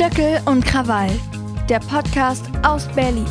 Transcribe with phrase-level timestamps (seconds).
[0.00, 1.10] Stöckel und Krawall,
[1.68, 3.26] der Podcast aus Berlin.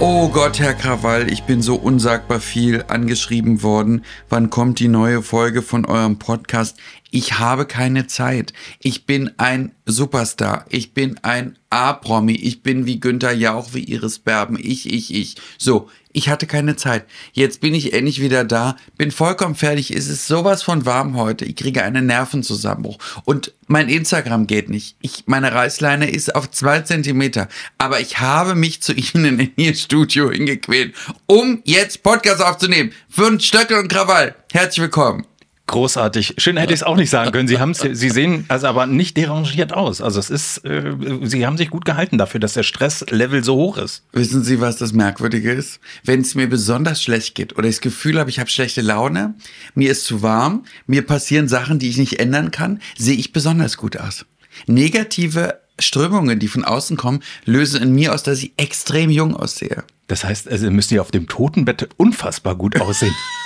[0.00, 4.04] Oh Gott, Herr Krawall, ich bin so unsagbar viel angeschrieben worden.
[4.28, 6.76] Wann kommt die neue Folge von eurem Podcast?
[7.12, 8.52] Ich habe keine Zeit.
[8.80, 10.64] Ich bin ein Superstar.
[10.68, 12.32] Ich bin ein A-Promi.
[12.32, 14.58] Ich bin wie Günther Jauch, wie Iris Berben.
[14.58, 15.36] Ich, ich, ich.
[15.58, 17.04] So, ich hatte keine Zeit.
[17.32, 18.76] Jetzt bin ich endlich wieder da.
[18.96, 19.90] Bin vollkommen fertig.
[19.90, 21.44] Es ist sowas von warm heute.
[21.44, 22.98] Ich kriege einen Nervenzusammenbruch.
[23.24, 24.96] Und mein Instagram geht nicht.
[25.00, 27.48] Ich, meine Reißleine ist auf zwei Zentimeter.
[27.78, 30.94] Aber ich habe mich zu Ihnen in Ihr Studio hingequält,
[31.26, 32.92] um jetzt Podcast aufzunehmen.
[33.08, 34.34] Für Stöckel und Krawall.
[34.52, 35.31] Herzlich willkommen.
[35.68, 36.34] Großartig.
[36.38, 37.46] Schön hätte ich es auch nicht sagen können.
[37.46, 40.00] Sie haben Sie sehen also aber nicht derangiert aus.
[40.00, 43.78] Also es ist, äh, Sie haben sich gut gehalten dafür, dass der Stresslevel so hoch
[43.78, 44.04] ist.
[44.12, 45.78] Wissen Sie, was das Merkwürdige ist?
[46.04, 49.34] Wenn es mir besonders schlecht geht oder ich das Gefühl habe, ich habe schlechte Laune,
[49.74, 53.76] mir ist zu warm, mir passieren Sachen, die ich nicht ändern kann, sehe ich besonders
[53.76, 54.26] gut aus.
[54.66, 59.84] Negative Strömungen, die von außen kommen, lösen in mir aus, dass ich extrem jung aussehe.
[60.08, 63.14] Das heißt, also müssen Sie auf dem Totenbett unfassbar gut aussehen.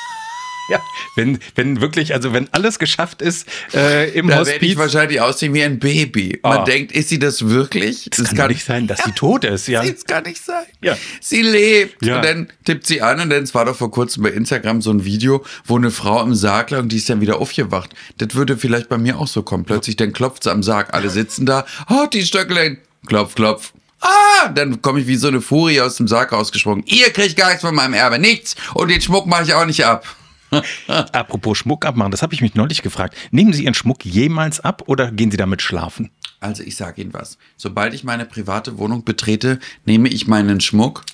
[0.68, 0.80] Ja,
[1.14, 4.52] wenn, wenn wirklich, also wenn alles geschafft ist äh, im da Hospiz.
[4.54, 6.40] werde ich wahrscheinlich aussehen wie ein Baby.
[6.42, 6.64] Man Oh.
[6.64, 8.08] denkt, ist sie das wirklich?
[8.10, 9.84] das, kann, doch nicht sein, dass sie tot ist, ja.
[9.84, 10.64] Das kann nicht sein.
[10.82, 10.96] Ja.
[11.20, 12.04] Sie lebt.
[12.04, 12.16] Ja.
[12.16, 14.90] Und dann tippt sie an und dann, es war doch vor kurzem bei Instagram so
[14.90, 17.90] ein Video, wo eine Frau im Sarg lag und die ist dann wieder aufgewacht.
[18.18, 19.64] Das würde vielleicht bei mir auch so kommen.
[19.64, 20.92] Plötzlich dann klopft sie am Sarg.
[20.94, 21.64] Alle sitzen da.
[21.88, 22.78] Oh, die Stöcklein.
[23.06, 23.72] Klopf, klopf.
[24.00, 26.84] Ah, dann komme ich wie so eine Furie aus dem Sarg rausgesprungen.
[26.86, 28.18] Ihr kriegt gar nichts von meinem Erbe.
[28.18, 28.54] Nichts.
[28.74, 30.04] Und den Schmuck mache ich auch nicht ab.
[30.86, 33.16] Apropos Schmuck abmachen, das habe ich mich neulich gefragt.
[33.30, 36.10] Nehmen Sie Ihren Schmuck jemals ab oder gehen Sie damit schlafen?
[36.40, 37.38] Also ich sage Ihnen was.
[37.56, 41.04] Sobald ich meine private Wohnung betrete, nehme ich meinen Schmuck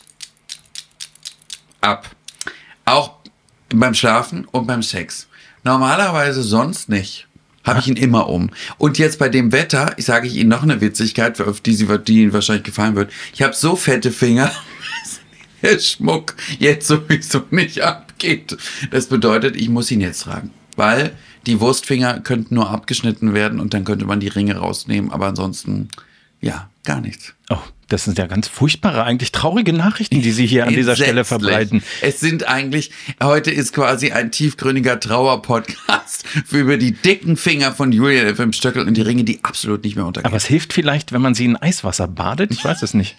[1.81, 2.11] ab.
[2.85, 3.17] Auch
[3.71, 5.29] beim Schlafen und beim Sex.
[5.65, 7.29] Normalerweise sonst nicht.
[7.65, 8.51] Habe ich ihn immer um.
[8.77, 11.87] Und jetzt bei dem Wetter, ich sage ich Ihnen noch eine Witzigkeit, auf die, sie,
[12.01, 13.13] die Ihnen wahrscheinlich gefallen wird.
[13.33, 14.51] Ich habe so fette Finger,
[15.63, 17.81] der Schmuck jetzt sowieso nicht
[18.23, 18.57] abgeht.
[18.91, 20.51] Das bedeutet, ich muss ihn jetzt tragen.
[20.77, 21.13] Weil
[21.47, 25.11] die Wurstfinger könnten nur abgeschnitten werden und dann könnte man die Ringe rausnehmen.
[25.11, 25.89] Aber ansonsten,
[26.41, 27.35] ja, gar nichts.
[27.51, 31.27] Oh, das sind ja ganz furchtbare, eigentlich traurige Nachrichten, die Sie hier an dieser Stelle
[31.27, 31.83] verbreiten.
[32.01, 32.91] Es sind eigentlich,
[33.23, 38.39] heute ist quasi ein tiefgründiger Trauerpodcast über die dicken Finger von Julian F.
[38.39, 40.27] im Stöckel und die Ringe, die absolut nicht mehr untergehen.
[40.27, 42.51] Aber es hilft vielleicht, wenn man sie in Eiswasser badet.
[42.51, 43.17] Ich weiß es nicht.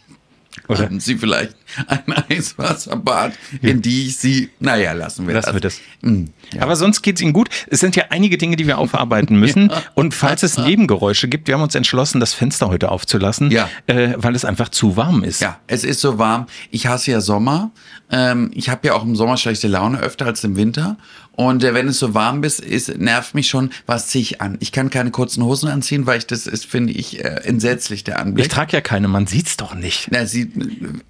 [0.67, 0.83] Oder?
[0.85, 1.55] Haben Sie vielleicht
[1.87, 5.53] ein Eiswasserbad, in die ich Sie, naja, lassen wir Lassen das.
[5.55, 5.79] wir das.
[6.01, 6.61] Mm, ja.
[6.61, 7.49] Aber sonst geht's Ihnen gut.
[7.67, 9.71] Es sind ja einige Dinge, die wir aufarbeiten müssen.
[9.95, 13.69] Und falls es Nebengeräusche gibt, wir haben uns entschlossen, das Fenster heute aufzulassen, Ja.
[13.87, 15.41] äh, weil es einfach zu warm ist.
[15.41, 16.47] Ja, es ist so warm.
[16.71, 17.71] Ich hasse ja Sommer.
[18.11, 20.97] Ähm, ich habe ja auch im Sommer schlechte Laune öfter als im Winter.
[21.35, 24.57] Und äh, wenn es so warm ist, ist, nervt mich schon, was ziehe ich an?
[24.59, 28.19] Ich kann keine kurzen Hosen anziehen, weil ich das ist, finde ich, äh, entsetzlich, der
[28.19, 28.45] Anblick.
[28.45, 30.09] Ich trage ja keine, man sieht's doch nicht.
[30.11, 30.51] Na, sie,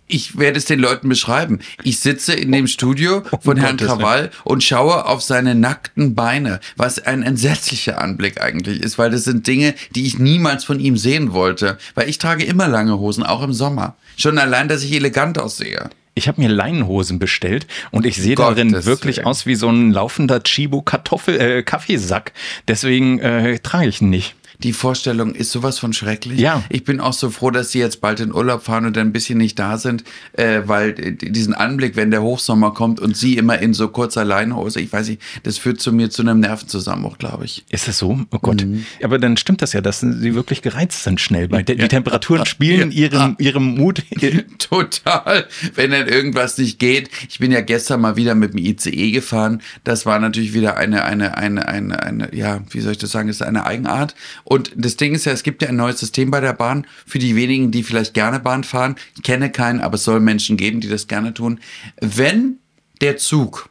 [0.07, 1.59] ich werde es den Leuten beschreiben.
[1.83, 3.88] Ich sitze in dem Studio von Herrn Gottes.
[3.88, 9.25] Krawall und schaue auf seine nackten Beine, was ein entsetzlicher Anblick eigentlich ist, weil das
[9.25, 11.78] sind Dinge, die ich niemals von ihm sehen wollte.
[11.95, 13.97] Weil ich trage immer lange Hosen, auch im Sommer.
[14.16, 15.89] Schon allein, dass ich elegant aussehe.
[16.16, 19.28] Ich habe mir Leinenhosen bestellt und ich sehe Gottes darin wirklich Willen.
[19.28, 22.34] aus wie so ein laufender Chibo Kartoffel äh, Kaffeesack.
[22.68, 24.35] Deswegen äh, trage ich ihn nicht.
[24.59, 26.40] Die Vorstellung ist sowas von schrecklich.
[26.40, 26.64] Ja.
[26.69, 29.14] Ich bin auch so froh, dass sie jetzt bald in Urlaub fahren und dann ein
[29.14, 30.03] bisschen nicht da sind,
[30.34, 34.80] äh, weil diesen Anblick, wenn der Hochsommer kommt und sie immer in so kurzer Leinenhose,
[34.80, 37.63] ich weiß nicht, das führt zu mir zu einem Nervenzusammenbruch, glaube ich.
[37.69, 38.19] Ist das so?
[38.31, 38.63] Oh Gott.
[38.66, 38.86] Mhm.
[39.03, 41.50] Aber dann stimmt das ja, dass sie wirklich gereizt sind schnell.
[41.52, 42.97] Weil die Temperaturen spielen Ja.
[42.97, 44.03] ihrem, ihrem Mut.
[44.59, 45.46] Total.
[45.75, 47.09] Wenn dann irgendwas nicht geht.
[47.30, 49.62] Ich bin ja gestern mal wieder mit dem ICE gefahren.
[49.84, 53.30] Das war natürlich wieder eine, eine, eine, eine, eine, ja, wie soll ich das sagen,
[53.30, 54.16] ist eine Eigenart.
[54.44, 56.86] Und das Ding ist ja, es gibt ja ein neues System bei der Bahn.
[57.06, 58.96] Für die wenigen, die vielleicht gerne Bahn fahren.
[59.16, 61.59] Ich kenne keinen, aber es soll Menschen geben, die das gerne tun.
[62.00, 62.58] Wenn
[63.02, 63.69] der Zug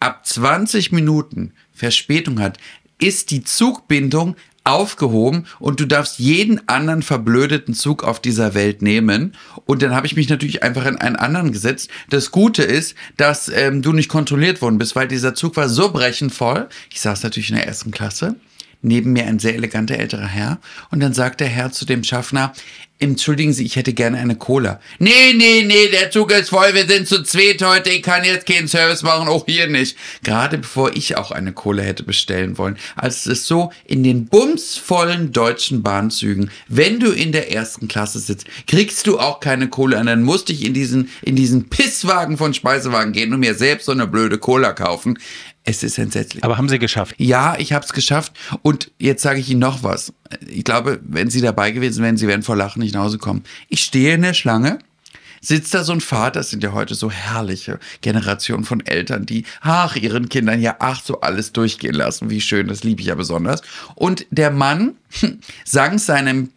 [0.00, 2.58] ab 20 Minuten Verspätung hat,
[2.98, 4.36] ist die Zugbindung
[4.66, 9.36] aufgehoben und du darfst jeden anderen verblödeten Zug auf dieser Welt nehmen.
[9.64, 11.88] Und dann habe ich mich natürlich einfach in einen anderen gesetzt.
[12.10, 15.92] Das Gute ist, dass ähm, du nicht kontrolliert worden bist, weil dieser Zug war so
[15.92, 16.68] brechend voll.
[16.90, 18.34] Ich saß natürlich in der ersten Klasse.
[18.82, 20.60] Neben mir ein sehr eleganter älterer Herr.
[20.90, 22.52] Und dann sagt der Herr zu dem Schaffner,
[22.98, 24.80] Entschuldigen Sie, ich hätte gerne eine Cola.
[24.98, 28.46] Nee, nee, nee, der Zug ist voll, wir sind zu zweit heute, ich kann jetzt
[28.46, 29.98] keinen Service machen, auch hier nicht.
[30.22, 32.78] Gerade bevor ich auch eine Cola hätte bestellen wollen.
[32.94, 38.18] Also es ist so, in den bumsvollen deutschen Bahnzügen, wenn du in der ersten Klasse
[38.18, 42.38] sitzt, kriegst du auch keine Cola und dann musste ich in diesen, in diesen Pisswagen
[42.38, 45.18] von Speisewagen gehen und mir selbst so eine blöde Cola kaufen.
[45.68, 46.44] Es ist entsetzlich.
[46.44, 47.16] Aber haben Sie geschafft?
[47.18, 48.32] Ja, ich habe es geschafft.
[48.62, 50.12] Und jetzt sage ich Ihnen noch was.
[50.48, 53.42] Ich glaube, wenn Sie dabei gewesen wären, Sie wären vor Lachen nicht nach Hause kommen.
[53.68, 54.78] Ich stehe in der Schlange,
[55.40, 59.44] sitzt da so ein Vater, das sind ja heute so herrliche Generationen von Eltern, die,
[59.60, 62.30] ach, ihren Kindern ja, ach, so alles durchgehen lassen.
[62.30, 63.62] Wie schön, das liebe ich ja besonders.
[63.96, 64.94] Und der Mann
[65.64, 66.50] sang seinem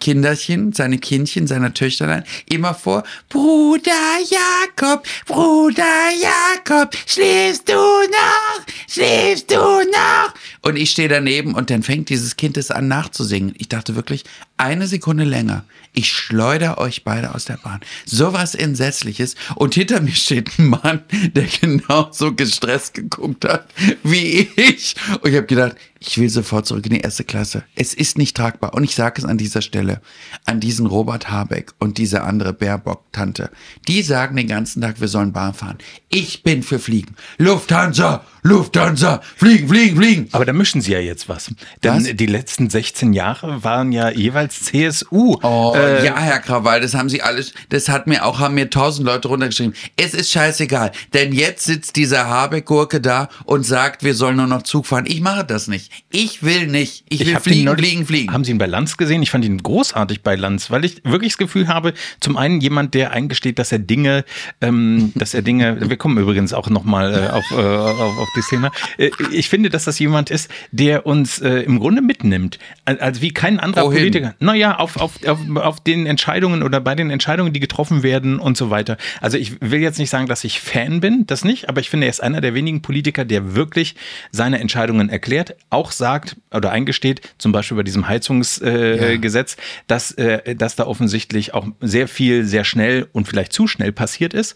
[0.00, 3.92] Kinderchen, seine Kindchen, seiner Töchterlein immer vor, Bruder
[4.28, 10.34] Jakob, Bruder Jakob, schläfst du noch, schläfst du noch?
[10.62, 13.54] Und ich stehe daneben und dann fängt dieses Kind es an nachzusingen.
[13.58, 14.24] Ich dachte wirklich,
[14.56, 17.80] eine Sekunde länger, ich schleudere euch beide aus der Bahn.
[18.06, 19.34] Sowas Entsetzliches.
[19.56, 21.02] Und hinter mir steht ein Mann,
[21.34, 23.66] der genauso gestresst geguckt hat
[24.02, 24.94] wie ich.
[25.20, 25.76] Und ich habe gedacht,
[26.08, 27.62] ich will sofort zurück in die erste Klasse.
[27.74, 28.74] Es ist nicht tragbar.
[28.74, 30.00] Und ich sage es an dieser Stelle,
[30.44, 33.50] an diesen Robert Habeck und diese andere Baerbock-Tante.
[33.88, 35.78] Die sagen den ganzen Tag, wir sollen Bahn fahren.
[36.08, 37.14] Ich bin für Fliegen.
[37.38, 40.28] Lufthansa, Lufthansa, fliegen, fliegen, fliegen.
[40.32, 41.52] Aber da mischen Sie ja jetzt was.
[41.84, 42.16] Denn Was?
[42.16, 45.36] die letzten 16 Jahre waren ja jeweils CSU.
[45.42, 48.68] Oh, Äh, ja, Herr Krawall, das haben Sie alles, das hat mir auch, haben mir
[48.68, 49.74] tausend Leute runtergeschrieben.
[49.96, 54.62] Es ist scheißegal, denn jetzt sitzt dieser Habeck-Gurke da und sagt, wir sollen nur noch
[54.62, 55.04] Zug fahren.
[55.06, 55.91] Ich mache das nicht.
[56.10, 57.04] Ich will nicht.
[57.08, 58.32] Ich will ihn fliegen, neulich- fliegen, fliegen.
[58.32, 59.22] Haben Sie ihn bei Lanz gesehen?
[59.22, 62.94] Ich fand ihn großartig bei Lanz, weil ich wirklich das Gefühl habe, zum einen jemand,
[62.94, 64.24] der eingesteht, dass er Dinge,
[64.60, 68.48] ähm, dass er Dinge, wir kommen übrigens auch nochmal äh, auf, äh, auf, auf das
[68.48, 68.70] Thema.
[68.98, 72.58] Äh, ich finde, dass das jemand ist, der uns äh, im Grunde mitnimmt.
[72.84, 73.98] Al- Also wie kein anderer Wohin?
[73.98, 74.34] Politiker.
[74.38, 78.56] Naja, auf, auf, auf, auf den Entscheidungen oder bei den Entscheidungen, die getroffen werden und
[78.56, 78.96] so weiter.
[79.20, 82.06] Also ich will jetzt nicht sagen, dass ich Fan bin, das nicht, aber ich finde,
[82.06, 83.94] er ist einer der wenigen Politiker, der wirklich
[84.30, 89.62] seine Entscheidungen erklärt, auch sagt oder eingesteht, zum Beispiel bei diesem Heizungsgesetz, äh, Ja.
[89.88, 94.34] Dass, äh, dass da offensichtlich auch sehr viel, sehr schnell und vielleicht zu schnell passiert
[94.34, 94.54] ist.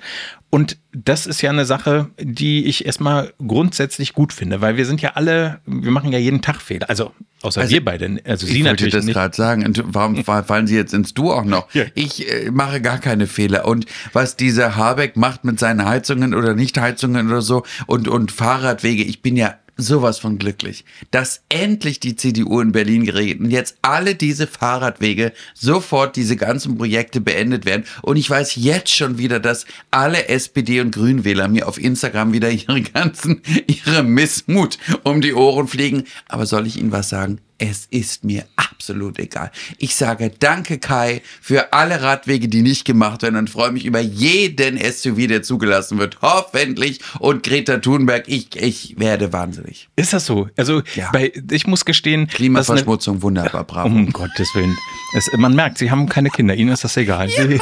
[0.50, 5.02] Und das ist ja eine Sache, die ich erstmal grundsätzlich gut finde, weil wir sind
[5.02, 6.88] ja alle, wir machen ja jeden Tag Fehler.
[6.88, 7.12] Also
[7.42, 9.66] außer Also, wir beide, also Sie ich wollte natürlich das gerade sagen.
[9.66, 11.72] Und warum fa- fallen Sie jetzt ins Du auch noch?
[11.74, 11.84] Ja.
[11.94, 13.66] Ich äh, mache gar keine Fehler.
[13.66, 19.02] Und was dieser Habeck macht mit seinen Heizungen oder Nichtheizungen oder so und, und Fahrradwege,
[19.02, 23.76] ich bin ja sowas von glücklich, dass endlich die CDU in Berlin geregelt und jetzt
[23.82, 27.84] alle diese Fahrradwege sofort diese ganzen Projekte beendet werden.
[28.02, 32.50] Und ich weiß jetzt schon wieder, dass alle SPD und Grünwähler mir auf Instagram wieder
[32.50, 36.04] ihre ganzen, ihre Missmut um die Ohren fliegen.
[36.28, 37.40] Aber soll ich Ihnen was sagen?
[37.58, 39.50] Es ist mir absolut egal.
[39.78, 44.00] Ich sage danke Kai für alle Radwege, die nicht gemacht werden und freue mich über
[44.00, 46.18] jeden SUV, der zugelassen wird.
[46.20, 47.00] Hoffentlich.
[47.18, 49.88] Und Greta Thunberg, ich, ich werde wahnsinnig.
[49.96, 50.48] Ist das so?
[50.56, 51.10] Also Ja.
[51.12, 53.88] bei, ich muss gestehen, eine, Klimaverschmutzung, wunderbar, bravo.
[53.88, 54.76] um Gottes Willen.
[55.16, 57.28] Es, man merkt, Sie haben keine Kinder, Ihnen ist das egal.
[57.38, 57.58] Äh,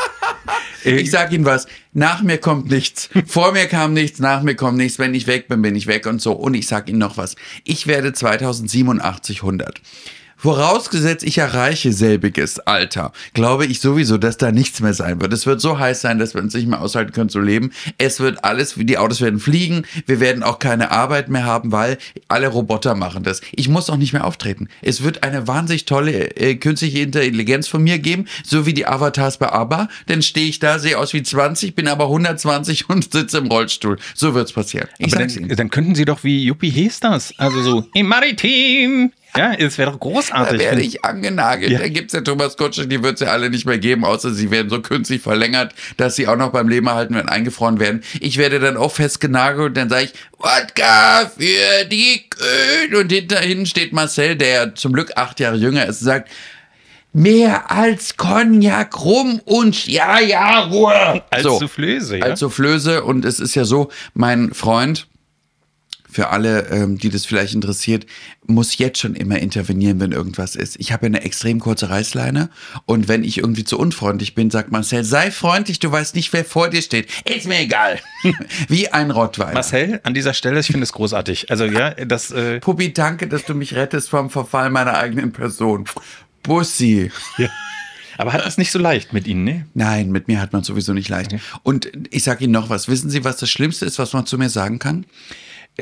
[0.84, 4.76] Ich sag Ihnen was, nach mir kommt nichts, vor mir kam nichts, nach mir kommt
[4.76, 6.32] nichts, wenn ich weg bin, bin ich weg und so.
[6.32, 9.80] Und ich sag Ihnen noch was, ich werde 2087 100.
[10.44, 15.32] Vorausgesetzt, ich erreiche selbiges Alter, glaube ich sowieso, dass da nichts mehr sein wird.
[15.32, 17.72] Es wird so heiß sein, dass wir uns nicht mehr aushalten können zu leben.
[17.96, 21.96] Es wird alles, die Autos werden fliegen, wir werden auch keine Arbeit mehr haben, weil
[22.28, 23.40] alle Roboter machen das.
[23.52, 24.68] Ich muss auch nicht mehr auftreten.
[24.82, 29.38] Es wird eine wahnsinnig tolle äh, künstliche Intelligenz von mir geben, so wie die Avatars
[29.38, 29.88] bei ABBA.
[30.08, 33.96] Dann stehe ich da, sehe aus wie 20, bin aber 120 und sitze im Rollstuhl.
[34.14, 34.88] So wird's passieren.
[34.98, 39.10] Ich aber dann, dann könnten Sie doch wie Juppie Hesters, also so im Maritim.
[39.36, 40.60] Ja, es wäre doch Da großartig.
[40.60, 41.70] werde wenn- ich angenagelt.
[41.72, 41.78] Ja.
[41.80, 44.70] Da gibt's ja Thomas Kutsche, die wird's ja alle nicht mehr geben, außer sie werden
[44.70, 48.02] so künstlich verlängert, dass sie auch noch beim Leben erhalten werden, eingefroren werden.
[48.20, 52.94] Ich werde dann auch festgenagelt und dann sage ich, Wodka für die Kühen.
[53.00, 56.30] Und hinterhin steht Marcel, der ja zum Glück acht Jahre jünger ist, und sagt,
[57.12, 61.22] mehr als Cognac, Rum und ja, ja, Ruhe.
[61.30, 61.58] Als so.
[61.60, 62.24] Soufflöse, ja.
[62.24, 63.04] Als Soufflöse.
[63.04, 65.06] Und es ist ja so, mein Freund,
[66.14, 68.06] für alle, ähm, die das vielleicht interessiert,
[68.46, 70.78] muss jetzt schon immer intervenieren, wenn irgendwas ist.
[70.78, 72.50] Ich habe ja eine extrem kurze Reißleine
[72.86, 76.44] und wenn ich irgendwie zu unfreundlich bin, sagt Marcel, sei freundlich, du weißt nicht, wer
[76.44, 77.08] vor dir steht.
[77.24, 77.98] Ist mir egal.
[78.68, 79.54] Wie ein Rottweiler.
[79.54, 81.50] Marcel, an dieser Stelle, ich finde es großartig.
[81.50, 85.86] Also ja, das äh, Puppi, danke, dass du mich rettest vom Verfall meiner eigenen Person.
[86.44, 87.10] Bussi.
[88.18, 89.66] aber hat das nicht so leicht mit Ihnen, ne?
[89.74, 91.34] Nein, mit mir hat man sowieso nicht leicht.
[91.62, 92.86] Und ich sage Ihnen noch was.
[92.86, 95.06] Wissen Sie, was das Schlimmste ist, was man zu mir sagen kann?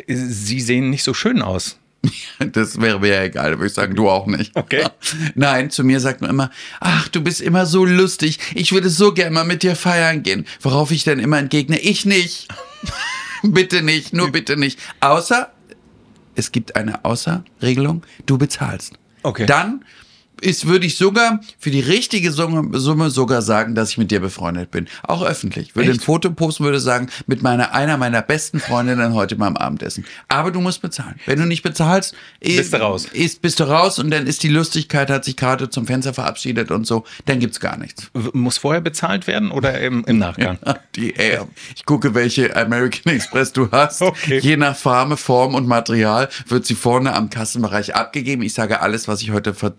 [0.06, 1.78] Sie sehen nicht so schön aus.
[2.52, 4.56] Das wäre mir ja egal, würde ich sagen, du auch nicht.
[4.56, 4.84] Okay.
[5.34, 9.12] Nein, zu mir sagt man immer, ach, du bist immer so lustig, ich würde so
[9.12, 10.46] gerne mal mit dir feiern gehen.
[10.60, 12.48] Worauf ich dann immer entgegne, ich nicht.
[13.42, 14.78] bitte nicht, nur bitte nicht.
[15.00, 15.52] Außer,
[16.34, 18.94] es gibt eine Außerregelung, du bezahlst.
[19.22, 19.46] Okay.
[19.46, 19.84] Dann
[20.42, 24.70] ist, würde ich sogar für die richtige Summe, sogar sagen, dass ich mit dir befreundet
[24.70, 24.88] bin.
[25.02, 25.74] Auch öffentlich.
[25.76, 30.04] Würde ein Foto posten, würde sagen, mit meiner, einer meiner besten Freundinnen heute beim Abendessen.
[30.28, 31.18] Aber du musst bezahlen.
[31.26, 33.06] Wenn du nicht bezahlst, Bist du raus.
[33.12, 36.70] Ist, bist du raus und dann ist die Lustigkeit, hat sich gerade zum Fenster verabschiedet
[36.70, 38.10] und so, dann gibt's gar nichts.
[38.32, 40.58] Muss vorher bezahlt werden oder im, im Nachgang?
[40.96, 41.38] Die, ey,
[41.74, 44.02] ich gucke, welche American Express du hast.
[44.12, 44.40] Okay.
[44.40, 48.42] Je nach Farbe, Form und Material wird sie vorne am Kassenbereich abgegeben.
[48.42, 49.72] Ich sage, alles, was ich heute ver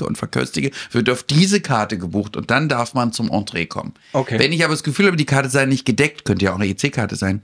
[0.00, 3.94] vertrinke und verköstige, wird auf diese Karte gebucht und dann darf man zum Entree kommen.
[4.12, 4.38] Okay.
[4.38, 6.68] Wenn ich aber das Gefühl habe, die Karte sei nicht gedeckt, könnte ja auch eine
[6.68, 7.42] EC-Karte sein,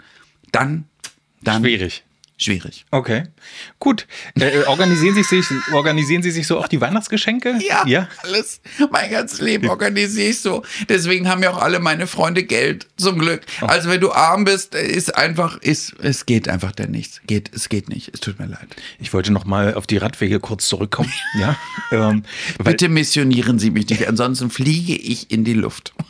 [0.52, 0.84] dann,
[1.42, 2.04] dann Schwierig.
[2.36, 2.84] Schwierig.
[2.90, 3.24] Okay,
[3.78, 4.06] gut.
[4.38, 7.58] Äh, organisieren, Sie sich, organisieren Sie sich so auch die Weihnachtsgeschenke?
[7.66, 8.08] Ja, ja?
[8.22, 8.60] alles.
[8.92, 10.62] Mein ganzes Leben organisiere ich so.
[10.88, 13.42] Deswegen haben ja auch alle meine Freunde Geld, zum Glück.
[13.60, 13.66] Oh.
[13.66, 17.20] Also wenn du arm bist, ist einfach, ist, es geht einfach dann nichts.
[17.26, 18.14] Geht, es geht nicht.
[18.14, 18.68] Es tut mir leid.
[19.00, 21.12] Ich wollte noch mal auf die Radwege kurz zurückkommen.
[21.40, 21.56] ja,
[21.90, 22.22] ähm,
[22.62, 25.92] Bitte missionieren Sie mich nicht, ansonsten fliege ich in die Luft.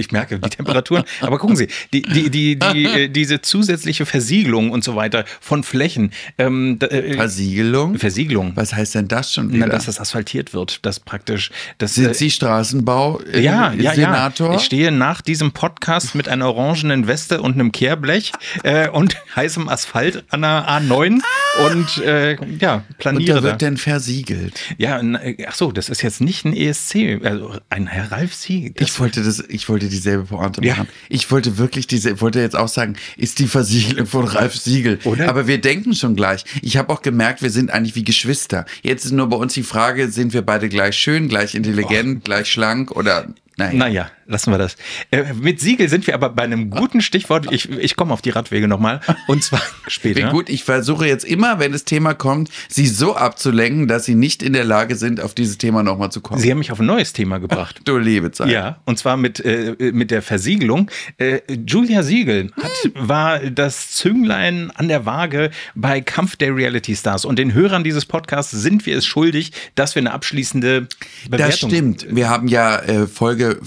[0.00, 1.04] ich merke die Temperaturen.
[1.20, 5.62] Aber gucken Sie, die, die, die, die, äh, diese zusätzliche Versiegelung und so weiter von
[5.62, 6.12] Flächen.
[6.38, 7.98] Ähm, äh, Versiegelung?
[7.98, 8.52] Versiegelung.
[8.54, 9.68] Was heißt denn das schon Na, wieder?
[9.68, 14.50] dass das asphaltiert wird, dass praktisch das Sind äh, Sie Straßenbau äh, ja, ja, Senator?
[14.50, 14.56] ja.
[14.56, 19.68] Ich stehe nach diesem Podcast mit einer orangenen Weste und einem Kehrblech äh, und heißem
[19.68, 21.20] Asphalt an der A9
[21.66, 23.42] und äh, ja, und planiere da da.
[23.42, 24.60] wird denn versiegelt.
[24.78, 28.80] Ja, na, ach so, das ist jetzt nicht ein ESC, also ein Herr Ralf Sieg.
[28.80, 30.74] Ich wollte das, ich wollte dieselbe Pointe Ja.
[30.76, 30.88] machen.
[31.08, 34.98] Ich wollte wirklich diese, ich wollte jetzt auch sagen, ist die Versiegelung von Ralf Siegel.
[35.04, 35.28] Oder?
[35.28, 36.44] Aber wir denken schon gleich.
[36.62, 38.64] Ich habe auch gemerkt, wir sind eigentlich wie Geschwister.
[38.82, 42.50] Jetzt ist nur bei uns die Frage, sind wir beide gleich schön, gleich intelligent, gleich
[42.50, 43.74] schlank oder naja.
[43.78, 44.76] naja, lassen wir das.
[45.10, 47.48] Äh, mit Siegel sind wir aber bei einem guten Stichwort.
[47.50, 49.00] Ich, ich komme auf die Radwege nochmal.
[49.26, 50.30] Und zwar später.
[50.30, 54.42] Gut, ich versuche jetzt immer, wenn das Thema kommt, sie so abzulenken, dass sie nicht
[54.42, 56.40] in der Lage sind, auf dieses Thema nochmal zu kommen.
[56.40, 57.80] Sie haben mich auf ein neues Thema gebracht.
[57.84, 58.48] du liebe Zeit.
[58.48, 60.90] Ja, und zwar mit, äh, mit der Versiegelung.
[61.18, 67.24] Äh, Julia Siegel hat, war das Zünglein an der Waage bei Kampf der Reality Stars.
[67.24, 70.86] Und den Hörern dieses Podcasts sind wir es schuldig, dass wir eine abschließende
[71.28, 72.06] Bewertung Das stimmt.
[72.08, 73.58] Wir haben ja äh, Folge,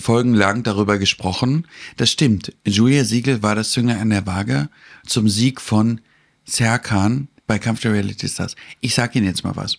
[0.53, 1.67] folgenlang darüber gesprochen.
[1.98, 2.53] Das stimmt.
[2.65, 4.69] Julia Siegel war das Zünglein an der Waage
[5.05, 6.00] zum Sieg von
[6.45, 8.55] Serkan bei Kampf der Reality Stars.
[8.81, 9.77] Ich sag Ihnen jetzt mal was.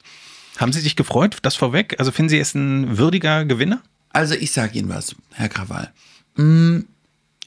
[0.59, 1.97] Haben Sie sich gefreut, das vorweg?
[1.99, 3.83] Also finden Sie es ein würdiger Gewinner?
[4.11, 5.93] Also ich sag Ihnen was, Herr Krawall.
[6.37, 6.81] Mm,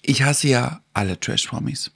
[0.01, 1.91] Ich hasse ja alle Trash-Promis.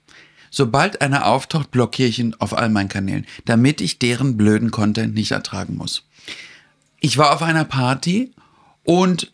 [0.50, 5.14] Sobald einer auftaucht, blockiere ich ihn auf all meinen Kanälen, damit ich deren blöden Content
[5.14, 6.04] nicht ertragen muss.
[7.00, 8.34] Ich war auf einer Party
[8.84, 9.32] und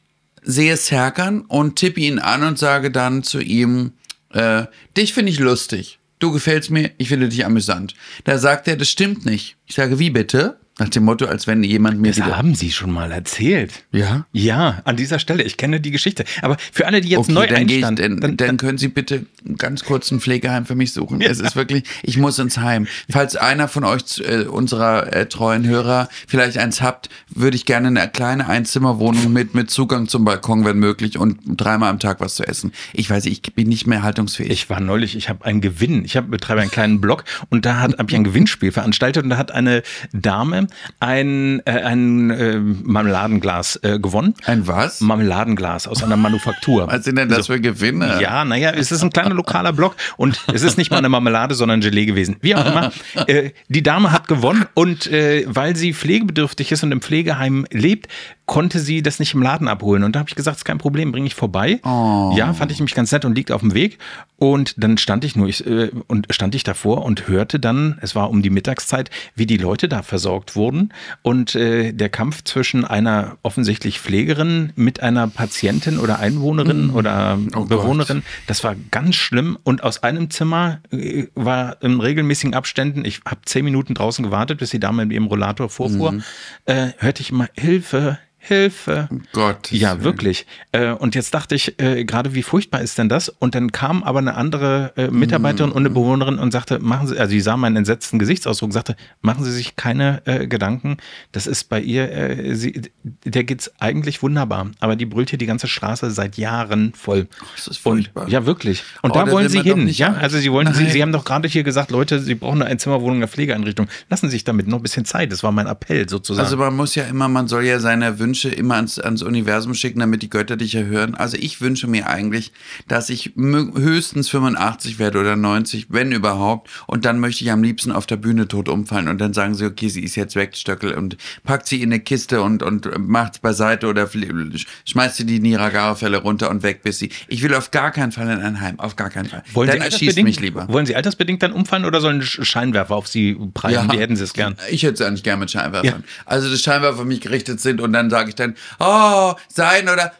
[0.48, 3.92] sehe Serkan und tippe ihn an und sage dann zu ihm,
[4.32, 4.64] äh,
[4.96, 6.00] dich finde ich lustig.
[6.20, 7.94] Du gefällst mir, ich finde dich amüsant.
[8.24, 9.58] Da sagt er, das stimmt nicht.
[9.68, 10.60] Ich sage, wie bitte?
[10.80, 12.38] Nach dem Motto, als wenn jemand mir Das wieder...
[12.38, 13.86] haben Sie schon mal erzählt.
[13.92, 14.28] Ja?
[14.32, 15.44] Ja, an dieser Stelle.
[15.44, 16.24] Ich kenne die Geschichte.
[16.42, 19.26] Aber für alle, die jetzt neu dann, geh ich, einstanden, dann, dann können Sie bitte
[19.58, 21.22] ganz kurz ein Pflegeheim für mich suchen.
[21.22, 22.88] Es ist wirklich, ich muss ins Heim.
[23.10, 27.88] Falls einer von euch, äh, unserer äh, treuen Hörer, vielleicht eins habt, würde ich gerne
[27.88, 32.36] eine kleine Einzimmerwohnung mit, mit Zugang zum Balkon, wenn möglich, und dreimal am Tag was
[32.36, 32.72] zu essen.
[32.94, 34.52] Ich weiß, ich bin nicht mehr haltungsfähig.
[34.52, 36.06] Ich war neulich, ich habe einen Gewinn.
[36.06, 39.38] Ich hab, betreibe einen kleinen Blog und da habe ich ein Gewinnspiel veranstaltet und da
[39.38, 39.82] hat eine
[40.14, 40.67] Dame
[41.00, 44.34] ein, äh, ein äh, Marmeladenglas äh, gewonnen.
[44.46, 45.02] ein was?
[45.02, 46.88] Marmeladenglas aus einer Manufaktur.
[46.88, 48.20] Was sind denn das für Gewinne?
[48.22, 51.56] Ja, naja, es ist ein kleiner lokaler Blog und es ist nicht mal eine Marmelade,
[51.56, 52.38] sondern Gelee gewesen.
[52.42, 52.92] Wie auch immer.
[53.28, 58.08] Äh, die Dame hat gewonnen und äh, weil sie pflegebedürftig ist und im Pflegeheim lebt,
[58.48, 60.04] konnte sie das nicht im Laden abholen.
[60.04, 61.80] Und da habe ich gesagt, ist kein Problem, bringe ich vorbei.
[61.84, 64.00] Ja, fand ich mich ganz nett und liegt auf dem Weg.
[64.38, 68.16] Und dann stand ich nur ich, äh, und stand ich davor und hörte dann, es
[68.16, 72.86] war um die Mittagszeit, wie die Leute da versorgt wurden und äh, der Kampf zwischen
[72.86, 77.70] einer offensichtlich Pflegerin mit einer Patientin oder Einwohnerin oder Oh Gott.
[77.70, 79.58] Bewohnerin, das war ganz schlimm.
[79.64, 84.60] Und aus einem Zimmer äh, war in regelmäßigen Abständen, ich habe zehn Minuten draußen gewartet,
[84.60, 86.24] bis die Dame mit ihrem Rollator vorfuhr, Mhm.
[86.66, 89.10] äh, hörte ich immer Hilfe, Hilfe.
[89.34, 89.72] Gott.
[89.72, 90.46] Ja, wirklich.
[90.72, 93.30] Äh, und jetzt dachte ich, äh, gerade wie furchtbar ist denn das?
[93.30, 97.18] Und dann kam aber eine andere äh, Mitarbeiterin und eine Bewohnerin und sagte, machen Sie,
[97.20, 100.98] also sie sah meinen entsetzten Gesichtsausdruck, sagte, machen Sie sich keine äh, Gedanken,
[101.32, 104.72] das ist bei ihr, äh, sie, der geht's eigentlich wunderbar.
[104.80, 107.28] Aber die brüllt hier die ganze Straße seit Jahren voll.
[107.56, 108.30] das ist und, furchtbar.
[108.30, 108.84] ja, wirklich.
[109.02, 109.88] Und Oh, da wollen Sie hin.
[109.90, 110.90] Ja, also Sie wollen, Sie.
[110.90, 113.88] Sie haben doch gerade hier gesagt, Leute, Sie brauchen eine Einzimmerwohnung, eine Pflegeeinrichtung.
[114.10, 115.32] Lassen Sie sich damit noch ein bisschen Zeit.
[115.32, 116.46] Das war mein Appell sozusagen.
[116.46, 119.74] Also man muss ja immer, man soll ja seine Wünsche Wünsche immer ans, ans Universum
[119.74, 121.16] schicken, damit die Götter dich erhören.
[121.16, 122.52] Also ich wünsche mir eigentlich,
[122.88, 126.70] dass ich höchstens 85 werde oder 90, wenn überhaupt.
[126.86, 129.66] Und dann möchte ich am liebsten auf der Bühne tot umfallen und dann sagen sie,
[129.66, 133.40] okay, sie ist jetzt weg, Stöckel, und packt sie in eine Kiste und, und macht's
[133.40, 137.10] beiseite oder schmeißt sie die Niagara-Fälle runter und weg bis sie.
[137.28, 139.42] Ich will auf gar keinen Fall in ein Heim, auf gar keinen Fall.
[139.54, 140.68] Wollen dann sie erschießt mich lieber.
[140.70, 143.88] Wollen Sie altersbedingt dann umfallen oder sollen Scheinwerfer auf Sie prallen?
[143.88, 144.56] Ja, Wie hätten Sie es gern?
[144.70, 146.04] Ich hätte es eigentlich gern mit Scheinwerfern.
[146.06, 146.24] Ja.
[146.26, 150.14] Also, dass Scheinwerfer auf mich gerichtet sind und dann sage ich dann, oh, sein oder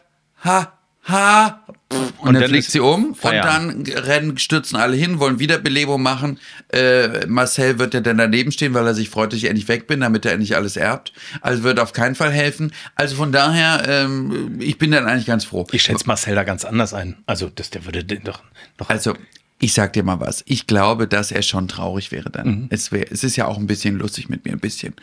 [0.44, 0.72] ha,
[1.08, 3.78] ha, und, und dann, dann fliegt sie um Feierabend.
[3.78, 6.38] und dann rennen, stürzen alle hin, wollen Wiederbelebung machen.
[6.70, 9.86] Äh, Marcel wird ja dann daneben stehen, weil er sich freut, dass ich endlich weg
[9.86, 11.14] bin, damit er endlich alles erbt.
[11.40, 12.72] Also wird auf keinen Fall helfen.
[12.94, 15.66] Also von daher, ähm, ich bin dann eigentlich ganz froh.
[15.72, 17.16] Ich schätze Marcel da ganz anders ein.
[17.24, 18.42] Also das, der würde doch,
[18.76, 18.90] doch.
[18.90, 19.14] Also
[19.60, 20.44] ich sag dir mal was.
[20.46, 22.46] Ich glaube, dass er schon traurig wäre dann.
[22.46, 22.66] Mhm.
[22.70, 24.94] Es, wär, es ist ja auch ein bisschen lustig mit mir, ein bisschen.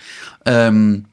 [0.45, 1.05] Ähm,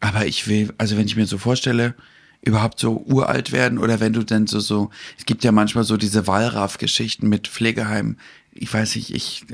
[0.00, 1.94] aber ich will, also wenn ich mir so vorstelle,
[2.42, 5.96] überhaupt so uralt werden oder wenn du denn so, so, es gibt ja manchmal so
[5.96, 8.18] diese Wallraff-Geschichten mit Pflegeheimen.
[8.52, 9.44] Ich weiß nicht, ich,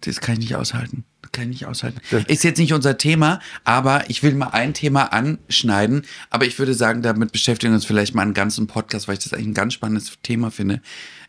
[0.00, 1.04] das kann ich nicht aushalten.
[1.22, 2.00] Das kann ich nicht aushalten.
[2.10, 6.02] Das ist jetzt nicht unser Thema, aber ich will mal ein Thema anschneiden.
[6.30, 9.24] Aber ich würde sagen, damit beschäftigen wir uns vielleicht mal einen ganzen Podcast, weil ich
[9.24, 10.80] das eigentlich ein ganz spannendes Thema finde.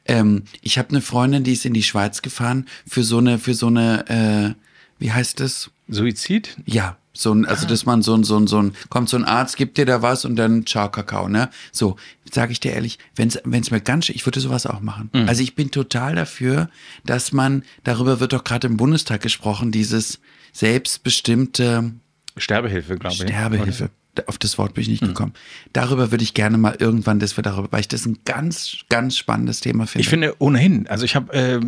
[0.06, 3.53] Ähm, ich habe eine Freundin, die ist in die Schweiz gefahren für so eine, für
[3.53, 4.63] so eine, äh,
[5.00, 5.72] wie heißt das?
[5.91, 6.57] Suizid?
[6.65, 7.69] Ja, so ein, also, ah.
[7.69, 10.01] dass man so ein, so ein, so ein, kommt so ein Arzt, gibt dir da
[10.01, 11.50] was und dann ciao Kakao, ne?
[11.71, 11.98] So,
[12.31, 15.10] sage ich dir ehrlich, wenn es mir ganz, ich würde sowas auch machen.
[15.13, 15.27] Mhm.
[15.27, 16.69] Also ich bin total dafür,
[17.05, 20.19] dass man, darüber wird doch gerade im Bundestag gesprochen, dieses
[20.53, 21.91] selbstbestimmte
[22.38, 23.21] Sterbehilfe, glaube ich.
[23.21, 23.89] Sterbehilfe
[24.27, 25.08] auf das Wort bin ich nicht mhm.
[25.08, 25.34] gekommen.
[25.34, 25.70] Mhm.
[25.74, 29.18] Darüber würde ich gerne mal irgendwann, dass wir darüber, weil ich das ein ganz, ganz
[29.18, 30.01] spannendes Thema finde.
[30.01, 31.60] Ich finde ohnehin, also ich habe, äh,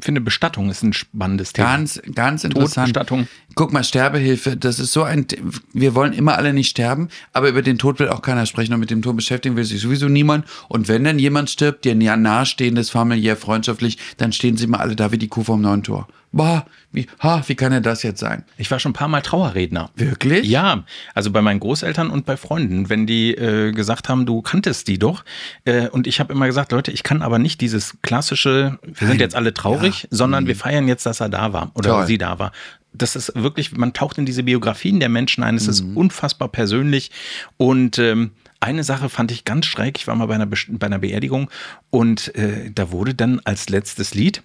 [0.00, 1.68] finde Bestattung ist ein spannendes Thema.
[1.68, 2.88] Ganz, ganz interessant.
[2.88, 3.28] Bestattung.
[3.54, 5.26] Guck mal, Sterbehilfe, das ist so ein,
[5.72, 8.80] wir wollen immer alle nicht sterben, aber über den Tod will auch keiner sprechen und
[8.80, 10.46] mit dem Tod beschäftigen will sich sowieso niemand.
[10.68, 15.12] Und wenn dann jemand stirbt, dir nahestehendes, familiär, freundschaftlich, dann stehen sie mal alle da
[15.12, 18.44] wie die Kuh vom neuen Tor boah, wie, ha, wie kann denn das jetzt sein?
[18.56, 19.90] Ich war schon ein paar Mal Trauerredner.
[19.94, 20.46] Wirklich?
[20.48, 24.88] Ja, also bei meinen Großeltern und bei Freunden, wenn die äh, gesagt haben, du kanntest
[24.88, 25.24] die doch.
[25.64, 29.20] Äh, und ich habe immer gesagt, Leute, ich kann aber nicht dieses klassische, wir sind
[29.20, 30.08] jetzt alle traurig, ja.
[30.10, 30.48] sondern mhm.
[30.48, 32.06] wir feiern jetzt, dass er da war oder Toll.
[32.06, 32.52] sie da war.
[32.92, 35.56] Das ist wirklich, man taucht in diese Biografien der Menschen ein.
[35.56, 35.70] Es mhm.
[35.70, 37.10] ist unfassbar persönlich
[37.56, 39.98] und ähm, eine Sache fand ich ganz schräg.
[39.98, 41.50] Ich war mal bei einer, Be bei einer Beerdigung
[41.90, 44.42] und äh, da wurde dann als letztes Lied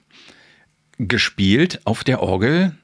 [0.97, 2.75] gespielt auf der Orgel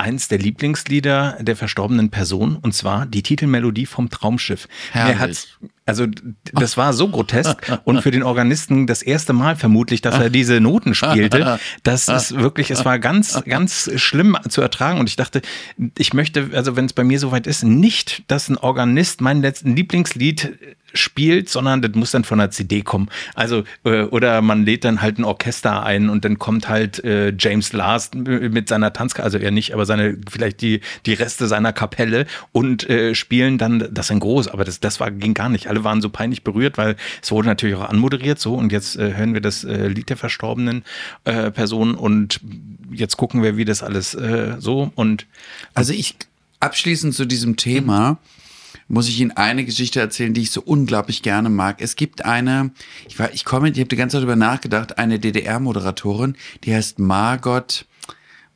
[0.00, 4.66] eins der Lieblingslieder der verstorbenen Person und zwar die Titelmelodie vom Traumschiff.
[4.92, 5.14] Herrlich.
[5.14, 5.48] Er hat
[5.90, 6.06] also
[6.52, 10.60] das war so grotesk und für den Organisten das erste Mal vermutlich, dass er diese
[10.60, 11.58] Noten spielte.
[11.82, 15.42] Das ist wirklich, es war ganz, ganz schlimm zu ertragen und ich dachte,
[15.98, 19.74] ich möchte, also wenn es bei mir soweit ist, nicht, dass ein Organist mein letzten
[19.74, 20.56] Lieblingslied
[20.94, 23.08] spielt, sondern das muss dann von der CD kommen.
[23.34, 27.32] Also, äh, oder man lädt dann halt ein Orchester ein und dann kommt halt äh,
[27.38, 31.72] James Last mit seiner Tanzkapelle, also er nicht, aber seine, vielleicht die, die Reste seiner
[31.72, 35.68] Kapelle und äh, spielen dann das in groß, aber das, das war, ging gar nicht.
[35.68, 39.14] Alle waren so peinlich berührt, weil es wurde natürlich auch anmoderiert so und jetzt äh,
[39.14, 40.84] hören wir das äh, Lied der verstorbenen
[41.24, 42.40] äh, Person und
[42.92, 44.16] jetzt gucken wir, wie das alles
[44.58, 45.26] so und.
[45.74, 46.16] Also ich
[46.58, 48.12] abschließend zu diesem Thema.
[48.12, 48.39] Mhm
[48.90, 51.80] muss ich Ihnen eine Geschichte erzählen, die ich so unglaublich gerne mag.
[51.80, 52.72] Es gibt eine,
[53.08, 56.98] ich war, ich komme, ich habe die ganze Zeit darüber nachgedacht, eine DDR-Moderatorin, die heißt
[56.98, 57.86] Margot,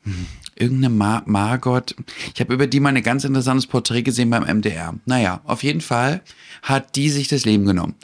[0.03, 1.95] hm, irgendeine Mar Margot.
[2.33, 4.95] Ich habe über die mal ein ganz interessantes Porträt gesehen beim MDR.
[5.05, 6.21] Naja, auf jeden Fall
[6.61, 7.95] hat die sich das Leben genommen.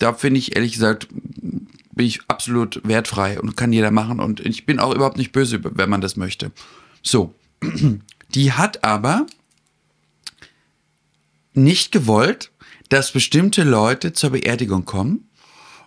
[0.00, 4.66] Da finde ich ehrlich gesagt, bin ich absolut wertfrei und kann jeder machen und ich
[4.66, 6.50] bin auch überhaupt nicht böse, wenn man das möchte.
[7.02, 7.32] So,
[8.34, 9.26] die hat aber
[11.56, 12.52] nicht gewollt,
[12.88, 15.26] dass bestimmte Leute zur Beerdigung kommen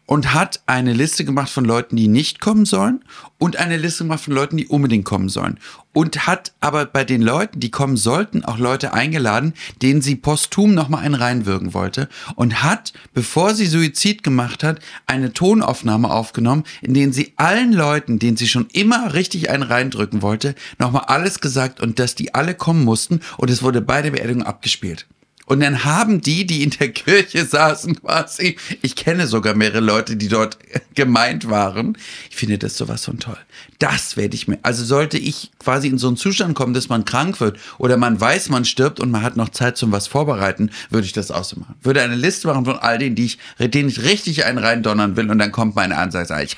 [0.10, 3.06] und hat eine Liste gemacht von Leuten, die nicht kommen sollen
[3.38, 5.60] und eine Liste gemacht von Leuten, die unbedingt kommen sollen.
[5.94, 9.54] Und hat aber bei den Leuten, die kommen sollten, auch Leute eingeladen,
[9.84, 15.32] denen sie posthum nochmal einen reinwirken wollte und hat, bevor sie Suizid gemacht hat, eine
[15.32, 20.56] Tonaufnahme aufgenommen, in denen sie allen Leuten, denen sie schon immer richtig einen reindrücken wollte,
[20.80, 24.42] nochmal alles gesagt und dass die alle kommen mussten und es wurde bei der Beerdigung
[24.42, 25.06] abgespielt.
[25.50, 30.16] Und dann haben die, die in der Kirche saßen, quasi, ich kenne sogar mehrere Leute,
[30.16, 30.60] die dort
[30.94, 31.98] gemeint waren.
[32.30, 33.38] Ich finde das sowas von toll.
[33.80, 37.04] Das werde ich mir, also sollte ich quasi in so einen Zustand kommen, dass man
[37.04, 40.70] krank wird oder man weiß, man stirbt und man hat noch Zeit zum was vorbereiten,
[40.92, 41.74] würde ich das auch so machen.
[41.82, 45.32] Würde eine Liste machen von all denen, die ich, denen ich richtig einen reindonnern will
[45.32, 46.58] und dann kommt meine Ansage, sage ich,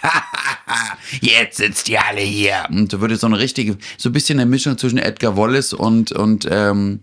[1.22, 2.66] jetzt sitzt ihr alle hier.
[2.70, 6.12] Und so würde so eine richtige, so ein bisschen eine Mischung zwischen Edgar Wallace und,
[6.12, 7.00] und, ähm,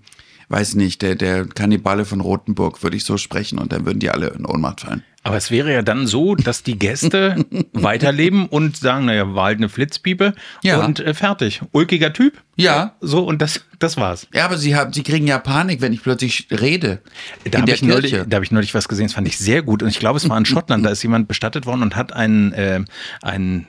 [0.49, 4.11] weiß nicht, der, der Kannibale von Rothenburg, würde ich so sprechen und dann würden die
[4.11, 5.03] alle in Ohnmacht fallen.
[5.25, 9.59] Aber es wäre ja dann so, dass die Gäste weiterleben und sagen, naja, war halt
[9.59, 10.33] eine Flitzpiepe
[10.63, 10.85] Ja.
[10.85, 11.61] und äh, fertig.
[11.73, 12.41] Ulkiger Typ.
[12.57, 12.97] Ja.
[13.01, 14.27] So, und das, das war's.
[14.33, 17.03] Ja, aber sie, haben, sie kriegen ja Panik, wenn ich plötzlich rede.
[17.51, 19.83] Da habe ich, neulich, da hab ich neulich was gesehen, das fand ich sehr gut.
[19.83, 22.53] Und ich glaube, es war in Schottland, da ist jemand bestattet worden und hat einen,
[22.53, 22.83] äh,
[23.21, 23.67] einen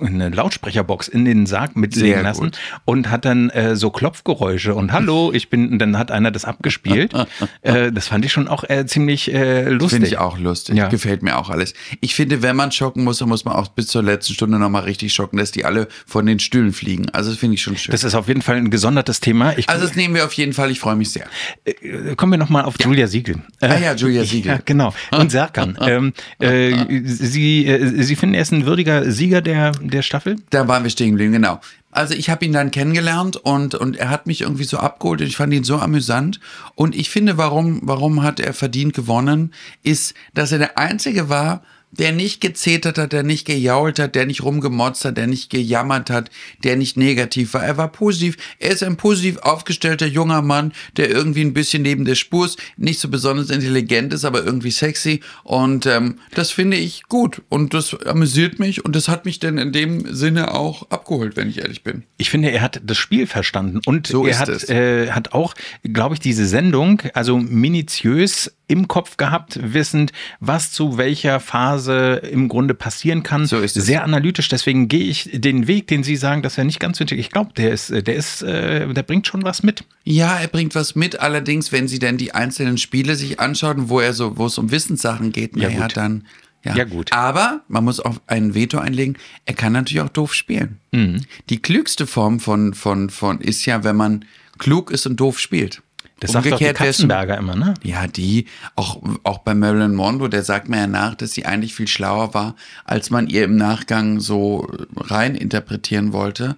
[0.00, 2.58] eine Lautsprecherbox in den Sarg mitlegen lassen gut.
[2.84, 6.44] und hat dann äh, so Klopfgeräusche und hallo, ich bin, und dann hat einer das
[6.44, 7.12] abgespielt.
[7.62, 9.90] äh, das fand ich schon auch äh, ziemlich äh, lustig.
[9.90, 10.76] Finde ich auch lustig.
[10.76, 10.88] Ja.
[10.88, 11.74] Gefällt mir auch alles.
[12.00, 14.84] Ich finde, wenn man schocken muss, dann muss man auch bis zur letzten Stunde nochmal
[14.84, 17.08] richtig schocken, dass die alle von den Stühlen fliegen.
[17.10, 17.92] Also das finde ich schon schön.
[17.92, 19.56] Das ist auf jeden Fall ein gesondertes Thema.
[19.56, 20.70] Ich, also das nehmen wir auf jeden Fall.
[20.70, 21.26] Ich freue mich sehr.
[21.64, 23.36] äh, kommen wir nochmal auf Julia Siegel.
[23.60, 24.40] Ah ja, Julia Siegel.
[24.50, 24.92] Ja, genau.
[25.12, 25.78] Und Serkan.
[25.80, 26.72] ähm, äh,
[27.04, 30.36] Sie, Sie finden, er ist ein würdiger Sieger der, der Staffel?
[30.50, 31.60] Da waren wir stehen geblieben, genau.
[31.92, 35.26] Also ich habe ihn dann kennengelernt und, und er hat mich irgendwie so abgeholt und
[35.26, 36.38] ich fand ihn so amüsant.
[36.76, 41.62] Und ich finde, warum, warum hat er verdient gewonnen, ist, dass er der Einzige war,
[41.92, 46.10] der nicht gezetert hat, der nicht gejault hat, der nicht rumgemotzt hat, der nicht gejammert
[46.10, 46.30] hat,
[46.62, 47.64] der nicht negativ war.
[47.64, 48.36] Er war positiv.
[48.58, 52.58] Er ist ein positiv aufgestellter junger Mann, der irgendwie ein bisschen neben der Spur ist,
[52.76, 55.20] nicht so besonders intelligent ist, aber irgendwie sexy.
[55.42, 59.58] Und ähm, das finde ich gut und das amüsiert mich und das hat mich dann
[59.58, 62.04] in dem Sinne auch abgeholt, wenn ich ehrlich bin.
[62.18, 66.14] Ich finde, er hat das Spiel verstanden und So er hat, äh, hat auch, glaube
[66.14, 72.74] ich, diese Sendung also minutiös im Kopf gehabt, wissend, was zu welcher Phase im Grunde
[72.74, 73.46] passieren kann.
[73.46, 73.84] So ist es.
[73.86, 74.48] Sehr analytisch.
[74.48, 77.26] Deswegen gehe ich den Weg, den Sie sagen, dass er nicht ganz intelligent.
[77.26, 79.84] Ich glaube, der ist, der ist, äh, der bringt schon was mit.
[80.04, 81.20] Ja, er bringt was mit.
[81.20, 84.70] Allerdings, wenn Sie dann die einzelnen Spiele sich anschauen, wo er so, wo es um
[84.70, 85.96] Wissenssachen geht, Ja, naja, gut.
[85.96, 86.26] dann.
[86.62, 86.76] Ja.
[86.76, 87.12] Ja, gut.
[87.12, 89.16] Aber man muss auch ein Veto einlegen.
[89.46, 90.78] Er kann natürlich auch doof spielen.
[90.92, 91.22] Mhm.
[91.48, 94.26] Die klügste Form von, von, von ist ja, wenn man
[94.58, 95.80] klug ist und doof spielt.
[96.20, 97.74] Das sagt doch die Katzenberger immer, ne?
[97.82, 101.74] Ja, die, auch, auch bei Marilyn Monroe, der sagt mir ja nach, dass sie eigentlich
[101.74, 106.56] viel schlauer war, als man ihr im Nachgang so rein interpretieren wollte.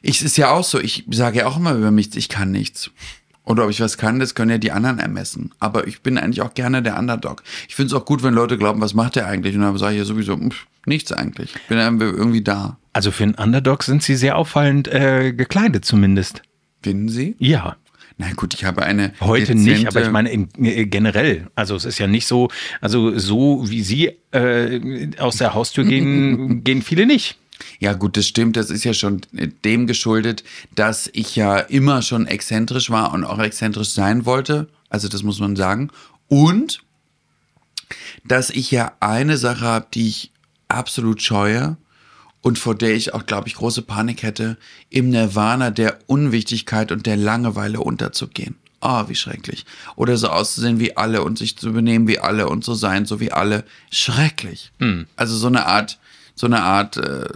[0.00, 2.52] Ich, es ist ja auch so, ich sage ja auch immer über mich, ich kann
[2.52, 2.90] nichts.
[3.44, 5.50] Oder ob ich was kann, das können ja die anderen ermessen.
[5.58, 7.42] Aber ich bin eigentlich auch gerne der Underdog.
[7.68, 9.56] Ich finde es auch gut, wenn Leute glauben, was macht der eigentlich?
[9.56, 11.56] Und dann sage ich ja sowieso, pff, nichts eigentlich.
[11.56, 12.78] Ich bin irgendwie da.
[12.92, 16.42] Also für einen Underdog sind Sie sehr auffallend äh, gekleidet zumindest.
[16.82, 17.34] Finden Sie?
[17.38, 17.76] Ja.
[18.18, 19.12] Na gut, ich habe eine.
[19.20, 21.48] Heute nicht, aber ich meine in, äh, generell.
[21.54, 22.48] Also es ist ja nicht so,
[22.80, 27.38] also so wie Sie äh, aus der Haustür gehen, gehen viele nicht.
[27.78, 28.56] Ja, gut, das stimmt.
[28.56, 29.22] Das ist ja schon
[29.64, 30.44] dem geschuldet,
[30.74, 34.68] dass ich ja immer schon exzentrisch war und auch exzentrisch sein wollte.
[34.88, 35.90] Also, das muss man sagen.
[36.28, 36.80] Und
[38.24, 40.32] dass ich ja eine Sache habe, die ich
[40.68, 41.76] absolut scheue
[42.42, 44.58] und vor der ich auch, glaube ich, große Panik hätte,
[44.90, 48.56] im Nirvana der Unwichtigkeit und der Langeweile unterzugehen.
[48.80, 49.64] Ah, wie schrecklich.
[49.94, 53.20] Oder so auszusehen wie alle und sich zu benehmen wie alle und so sein, so
[53.20, 53.64] wie alle.
[53.92, 54.72] Schrecklich.
[55.14, 56.00] Also so eine Art,
[56.34, 57.28] so eine Art, äh,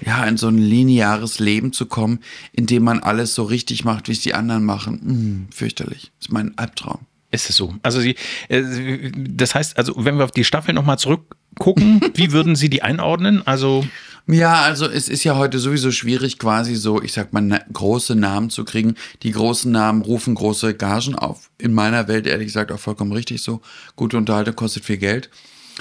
[0.00, 2.20] ja, in so ein lineares Leben zu kommen,
[2.52, 5.00] in dem man alles so richtig macht, wie es die anderen machen.
[5.02, 6.10] Hm, fürchterlich.
[6.18, 7.00] Das ist mein Albtraum.
[7.30, 7.74] Ist es so?
[7.82, 8.16] Also Sie,
[8.48, 12.82] äh, das heißt, also wenn wir auf die Staffel nochmal zurückgucken, wie würden Sie die
[12.82, 13.46] einordnen?
[13.46, 13.84] Also
[14.26, 18.14] Ja, also es ist ja heute sowieso schwierig, quasi so, ich sag mal, na, große
[18.16, 18.94] Namen zu kriegen.
[19.22, 21.50] Die großen Namen rufen große Gagen auf.
[21.58, 23.60] In meiner Welt, ehrlich gesagt, auch vollkommen richtig so.
[23.96, 25.30] Gute Unterhaltung kostet viel Geld.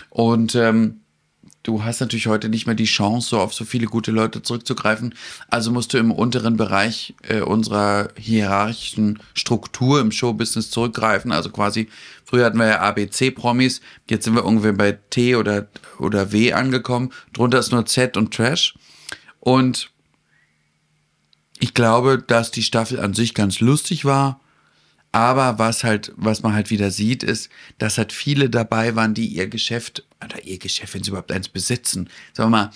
[0.09, 1.01] Und ähm,
[1.63, 5.13] du hast natürlich heute nicht mehr die Chance, so auf so viele gute Leute zurückzugreifen.
[5.49, 11.31] Also musst du im unteren Bereich äh, unserer hierarchischen Struktur im Showbusiness zurückgreifen.
[11.31, 11.89] Also quasi,
[12.23, 15.67] früher hatten wir ja ABC-Promis, jetzt sind wir ungefähr bei T oder,
[15.99, 17.11] oder W angekommen.
[17.33, 18.75] Drunter ist nur Z und Trash.
[19.39, 19.91] Und
[21.59, 24.39] ich glaube, dass die Staffel an sich ganz lustig war.
[25.11, 29.25] Aber was halt, was man halt wieder sieht, ist, dass halt viele dabei waren, die
[29.27, 32.71] ihr Geschäft, oder ihr Geschäft, wenn sie überhaupt eins besitzen, sagen wir mal,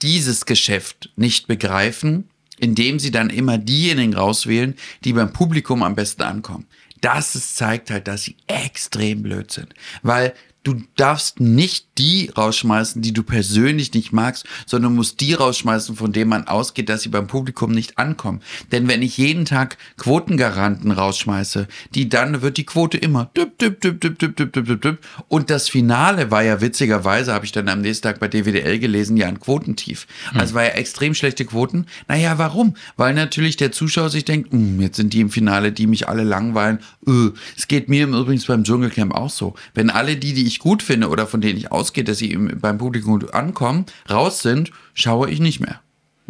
[0.00, 6.22] dieses Geschäft nicht begreifen, indem sie dann immer diejenigen rauswählen, die beim Publikum am besten
[6.22, 6.66] ankommen.
[7.00, 9.74] Das zeigt halt, dass sie extrem blöd sind.
[10.02, 10.32] Weil
[10.64, 16.12] du darfst nicht die rausschmeißen, die du persönlich nicht magst, sondern musst die rausschmeißen, von
[16.12, 18.40] denen man ausgeht, dass sie beim Publikum nicht ankommen.
[18.72, 23.80] Denn wenn ich jeden Tag Quotengaranten rausschmeiße, die dann wird die Quote immer düpp, düpp,
[23.80, 24.82] düpp, düpp, düpp, düpp, düpp, düpp.
[24.82, 24.98] düpp.
[25.28, 29.16] Und das Finale war ja witzigerweise, habe ich dann am nächsten Tag bei DWDL gelesen,
[29.16, 30.06] ja ein Quotentief.
[30.30, 30.40] Hm.
[30.40, 31.86] Also war ja extrem schlechte Quoten.
[32.08, 32.74] Naja, warum?
[32.96, 36.24] Weil natürlich der Zuschauer sich denkt, hm, jetzt sind die im Finale, die mich alle
[36.24, 36.78] langweilen.
[37.06, 39.54] Äh, es geht mir übrigens beim Dschungelcamp auch so.
[39.74, 42.58] Wenn alle die, die ich gut finde oder von denen ich ausgehe, dass sie im,
[42.60, 45.80] beim Publikum gut ankommen, raus sind, schaue ich nicht mehr.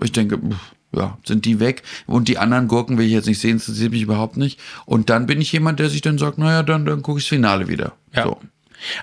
[0.02, 1.82] Ich denke, pff, ja, sind die weg.
[2.06, 4.60] Und die anderen Gurken will ich jetzt nicht sehen, das interessiert mich überhaupt nicht.
[4.86, 7.30] Und dann bin ich jemand, der sich dann sagt, naja, dann, dann gucke ich das
[7.30, 7.92] Finale wieder.
[8.14, 8.24] Ja.
[8.24, 8.40] So.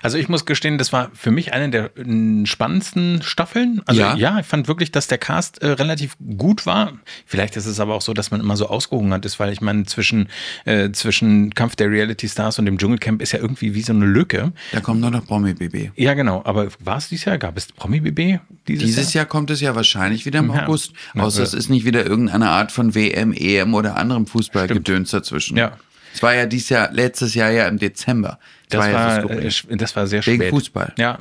[0.02, 3.82] Also ich muss gestehen, das war für mich eine der äh, spannendsten Staffeln.
[3.86, 4.38] Also ja, Ja.
[4.40, 6.92] ich fand wirklich, dass der Cast äh, relativ gut war.
[7.26, 9.84] Vielleicht ist es aber auch so, dass man immer so ausgehungert ist, weil ich meine,
[9.84, 10.28] zwischen,
[10.64, 14.06] äh, zwischen Kampf der Reality Stars und dem Dschungelcamp ist ja irgendwie wie so eine
[14.06, 14.52] Lücke.
[14.72, 15.90] Da kommt nur noch Promi-BB.
[15.96, 16.42] Ja, genau.
[16.44, 17.38] Aber war es dieses Jahr?
[17.38, 19.22] Gab es Promi-BB dieses, Dieses Jahr?
[19.22, 20.64] Jahr kommt es ja wahrscheinlich wieder im Ja.
[20.64, 20.92] August.
[21.14, 25.56] Außer es ist nicht wieder irgendeine Art von WM, EM oder anderem Fußballgedöns dazwischen.
[25.56, 25.76] Ja.
[26.14, 28.38] Es war ja dieses Jahr, letztes Jahr ja im Dezember.
[28.72, 29.52] Das ja war, so skurril.
[29.70, 30.50] äh, das war sehr Wegen spät.
[30.50, 30.92] Fußball.
[30.96, 31.18] Ja.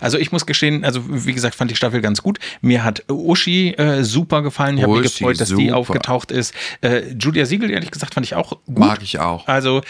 [0.00, 2.38] Also ich muss gestehen, also wie gesagt, fand die Staffel ganz gut.
[2.60, 4.78] Mir hat Uschi äh, super gefallen.
[4.78, 5.76] Ich habe mich gefreut, dass die super.
[5.76, 6.54] aufgetaucht ist.
[6.80, 8.78] Äh, Julia Siegel, ehrlich gesagt, fand ich auch gut.
[8.78, 9.46] Mag ich auch.
[9.46, 9.82] Also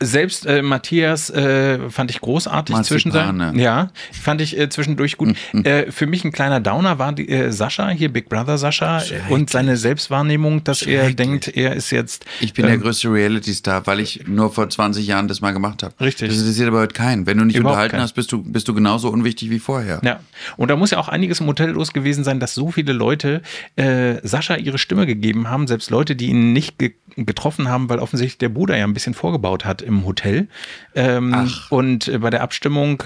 [0.00, 3.02] selbst äh, Matthias äh, fand ich großartig Marzipane.
[3.02, 3.62] zwischendurch.
[3.62, 5.36] Ja, fand ich äh, zwischendurch gut.
[5.60, 9.50] Äh, für mich ein kleiner Downer war die, äh, Sascha, hier Big Brother Sascha und
[9.50, 14.00] seine Selbstwahrnehmung, dass er denkt, er ist jetzt Ich bin der ähm, größte Reality-Star, weil
[14.00, 15.94] ich nur vor 20 Jahren das mal gemacht habe.
[16.00, 16.28] Richtig.
[16.28, 17.26] Das interessiert aber heute keinen.
[17.26, 18.02] Wenn du nicht Überhaupt unterhalten keinen.
[18.02, 20.00] hast, bist du, bist du genauso unwichtig wie vorher.
[20.02, 20.20] Ja,
[20.56, 23.42] und da muss ja auch einiges im Hotel los gewesen sein, dass so viele Leute
[23.76, 27.98] äh, Sascha ihre Stimme gegeben haben, selbst Leute, die ihn nicht ge getroffen haben, weil
[27.98, 30.48] offensichtlich der Bruder ja ein bisschen vorgebaut hat im Hotel.
[30.94, 31.50] Ähm.
[31.68, 33.02] Und äh, bei der Abstimmung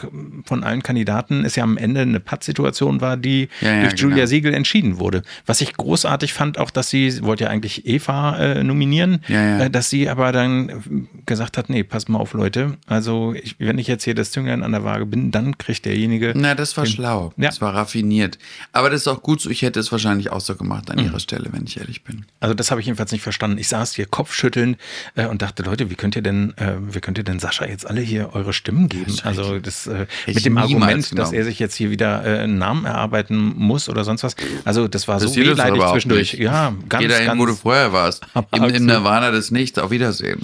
[0.47, 4.16] von allen Kandidaten ist ja am Ende eine Pattsituation war, die Ja, ja, durch Julia
[4.16, 4.27] genau.
[4.29, 5.23] Siegel entschieden wurde.
[5.47, 9.64] Was ich großartig fand, auch dass sie, wollte ja eigentlich Eva äh, nominieren, Ja.
[9.64, 10.75] Äh, dass sie aber dann äh,
[11.27, 12.77] gesagt hat, nee, passt mal auf, Leute.
[12.87, 16.33] Also ich, wenn ich jetzt hier das Zünglein an der Waage bin, dann kriegt derjenige
[16.37, 17.33] Na, das war Den- schlau.
[17.37, 17.49] Ja.
[17.49, 18.38] Das war raffiniert.
[18.73, 19.51] Aber das ist auch gut so.
[19.51, 20.99] Ich hätte es wahrscheinlich auch so gemacht Mhm.
[20.99, 22.25] an ihrer Stelle, wenn ich ehrlich bin.
[22.40, 23.59] Also das habe ich jedenfalls nicht verstanden.
[23.59, 24.77] Ich saß hier kopfschüttelnd
[25.16, 27.87] äh, und dachte, Leute, wie könnt ihr denn, äh, wie könnt ihr denn Sascha jetzt
[27.87, 29.14] alle hier eure Stimmen geben?
[29.22, 31.34] Also das äh, mit dem Argument, dass genommen.
[31.34, 34.37] er sich jetzt hier wieder äh, einen Namen erarbeiten muss oder sonst was.
[34.64, 36.34] Also das war so das wehleidig überhaupt zwischendurch.
[36.34, 37.40] Ja, ganz, dahin, ganz.
[37.40, 38.26] wo du vorher warst.
[38.52, 38.64] Im.
[38.64, 39.78] Im Nirvana des Nichts.
[39.78, 40.40] Auf Wiedersehen.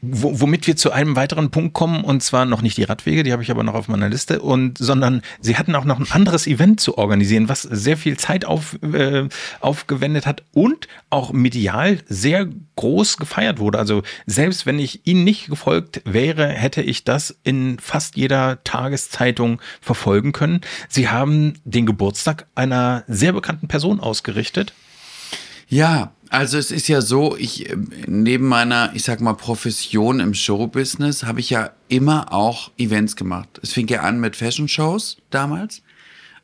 [0.00, 3.32] Wo, womit wir zu einem weiteren Punkt kommen, und zwar noch nicht die Radwege, die
[3.32, 6.46] habe ich aber noch auf meiner Liste, und sondern sie hatten auch noch ein anderes
[6.46, 9.28] Event zu organisieren, was sehr viel Zeit auf, äh,
[9.60, 13.78] aufgewendet hat und auch medial sehr groß gefeiert wurde.
[13.78, 19.60] Also selbst wenn ich ihnen nicht gefolgt wäre, hätte ich das in fast jeder Tageszeitung
[19.80, 20.60] verfolgen können.
[20.88, 24.72] Sie haben den Geburtstag einer sehr bekannten Person ausgerichtet.
[25.68, 30.32] Ja, also es ist ja so, ich ähm, neben meiner, ich sag mal, Profession im
[30.32, 33.60] Showbusiness habe ich ja immer auch Events gemacht.
[33.62, 35.82] Es fing ja an mit Fashion-Shows damals.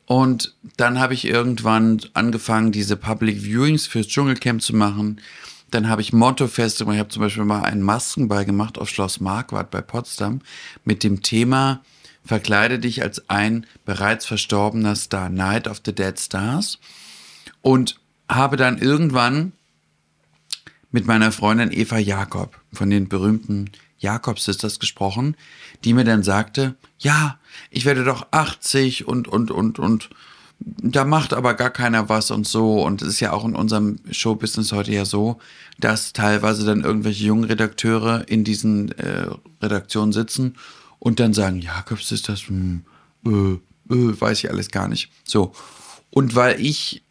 [0.05, 5.21] Und dann habe ich irgendwann angefangen, diese Public Viewings fürs Dschungelcamp zu machen.
[5.71, 6.95] Dann habe ich Montofeste gemacht.
[6.95, 10.41] Ich habe zum Beispiel mal einen Maskenball gemacht auf Schloss Marquardt bei Potsdam
[10.83, 11.81] mit dem Thema
[12.23, 16.77] Verkleide dich als ein bereits verstorbener Star, Night of the Dead Stars.
[17.61, 17.99] Und
[18.29, 19.53] habe dann irgendwann
[20.91, 25.35] mit meiner Freundin Eva Jakob von den berühmten Jakob Sisters gesprochen,
[25.83, 27.37] die mir dann sagte, ja,
[27.69, 30.09] ich werde doch 80 und, und, und, und
[30.59, 32.83] da macht aber gar keiner was und so.
[32.83, 35.39] Und es ist ja auch in unserem Showbusiness heute ja so,
[35.79, 39.27] dass teilweise dann irgendwelche jungen Redakteure in diesen äh,
[39.61, 40.55] Redaktionen sitzen
[40.99, 42.83] und dann sagen, Jakob Sisters, hm,
[43.25, 43.29] äh,
[43.93, 45.09] äh, weiß ich alles gar nicht.
[45.23, 45.53] So.
[46.09, 47.03] Und weil ich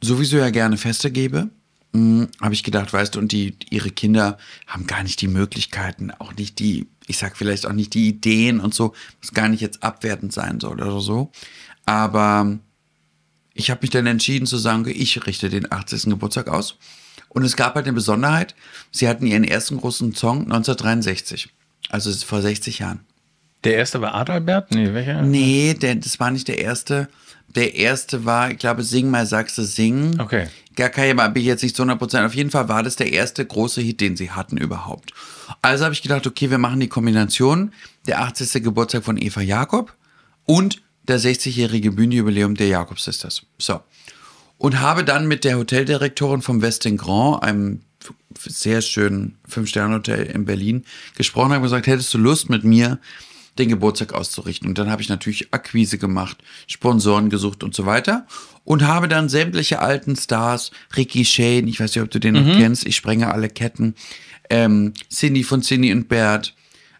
[0.00, 1.50] sowieso ja gerne Feste gebe,
[1.92, 6.34] habe ich gedacht, weißt du, und die, ihre Kinder haben gar nicht die Möglichkeiten, auch
[6.34, 9.82] nicht die, ich sag vielleicht auch nicht die Ideen und so, was gar nicht jetzt
[9.82, 11.32] abwertend sein soll oder so.
[11.86, 12.58] Aber
[13.54, 16.04] ich habe mich dann entschieden zu sagen, ich richte den 80.
[16.04, 16.76] Geburtstag aus.
[17.28, 18.54] Und es gab halt eine Besonderheit.
[18.90, 21.48] Sie hatten ihren ersten großen Song 1963.
[21.88, 23.00] Also vor 60 Jahren.
[23.64, 24.72] Der erste war Adalbert?
[24.72, 25.22] Nee, welcher?
[25.22, 27.08] Nee, der, das war nicht der erste.
[27.54, 30.20] Der erste war, ich glaube, Sing mal du singen.
[30.20, 30.48] Okay.
[30.80, 32.24] Gar kein, bin ich jetzt nicht zu 100%.
[32.24, 35.12] Auf jeden Fall war das der erste große Hit, den sie hatten überhaupt.
[35.60, 37.74] Also habe ich gedacht, okay, wir machen die Kombination.
[38.06, 38.62] Der 80.
[38.62, 39.94] Geburtstag von Eva Jakob
[40.46, 43.42] und der 60-jährige Bühnenjubiläum der Jakob Sisters.
[43.58, 43.82] So.
[44.56, 47.82] Und habe dann mit der Hoteldirektorin vom Westin Grand, einem
[48.38, 52.98] sehr schönen Fünf-Sterne-Hotel in Berlin, gesprochen und gesagt, hättest du Lust mit mir
[53.58, 54.68] den Geburtstag auszurichten.
[54.68, 58.26] Und dann habe ich natürlich Akquise gemacht, Sponsoren gesucht und so weiter.
[58.64, 62.56] Und habe dann sämtliche alten Stars, Ricky Shane, ich weiß nicht, ob du den noch
[62.56, 63.94] kennst, ich sprenge alle Ketten,
[64.48, 66.54] ähm, Cindy von Cindy und Bert,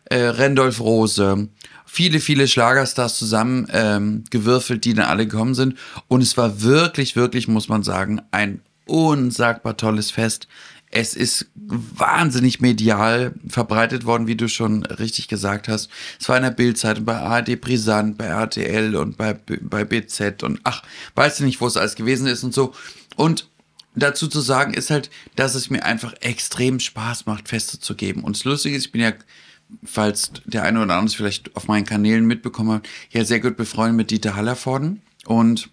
[0.07, 1.49] äh, Randolph Rose,
[1.87, 5.75] viele, viele Schlagerstars zusammen ähm, gewürfelt, die dann alle gekommen sind.
[6.09, 10.49] Und es war wirklich, wirklich, muss man sagen, ein unsagbar tolles Fest.
[10.91, 15.89] Es ist wahnsinnig medial verbreitet worden, wie du schon richtig gesagt hast.
[16.19, 20.61] Es war in der Bildzeitung, bei ARD Brisant, bei RTL und bei, bei BZ und
[20.65, 20.83] ach,
[21.15, 22.75] weißt du nicht, wo es alles gewesen ist und so.
[23.17, 23.49] Und
[23.95, 28.25] dazu zu sagen ist halt, dass es mir einfach extrem Spaß macht, Feste zu geben.
[28.25, 29.13] Und das Lustige ist, ich bin ja,
[29.85, 33.57] falls der eine oder andere es vielleicht auf meinen Kanälen mitbekommen hat, ja sehr gut
[33.57, 35.03] befreundet mit Dieter Hallervorden.
[35.27, 35.71] Und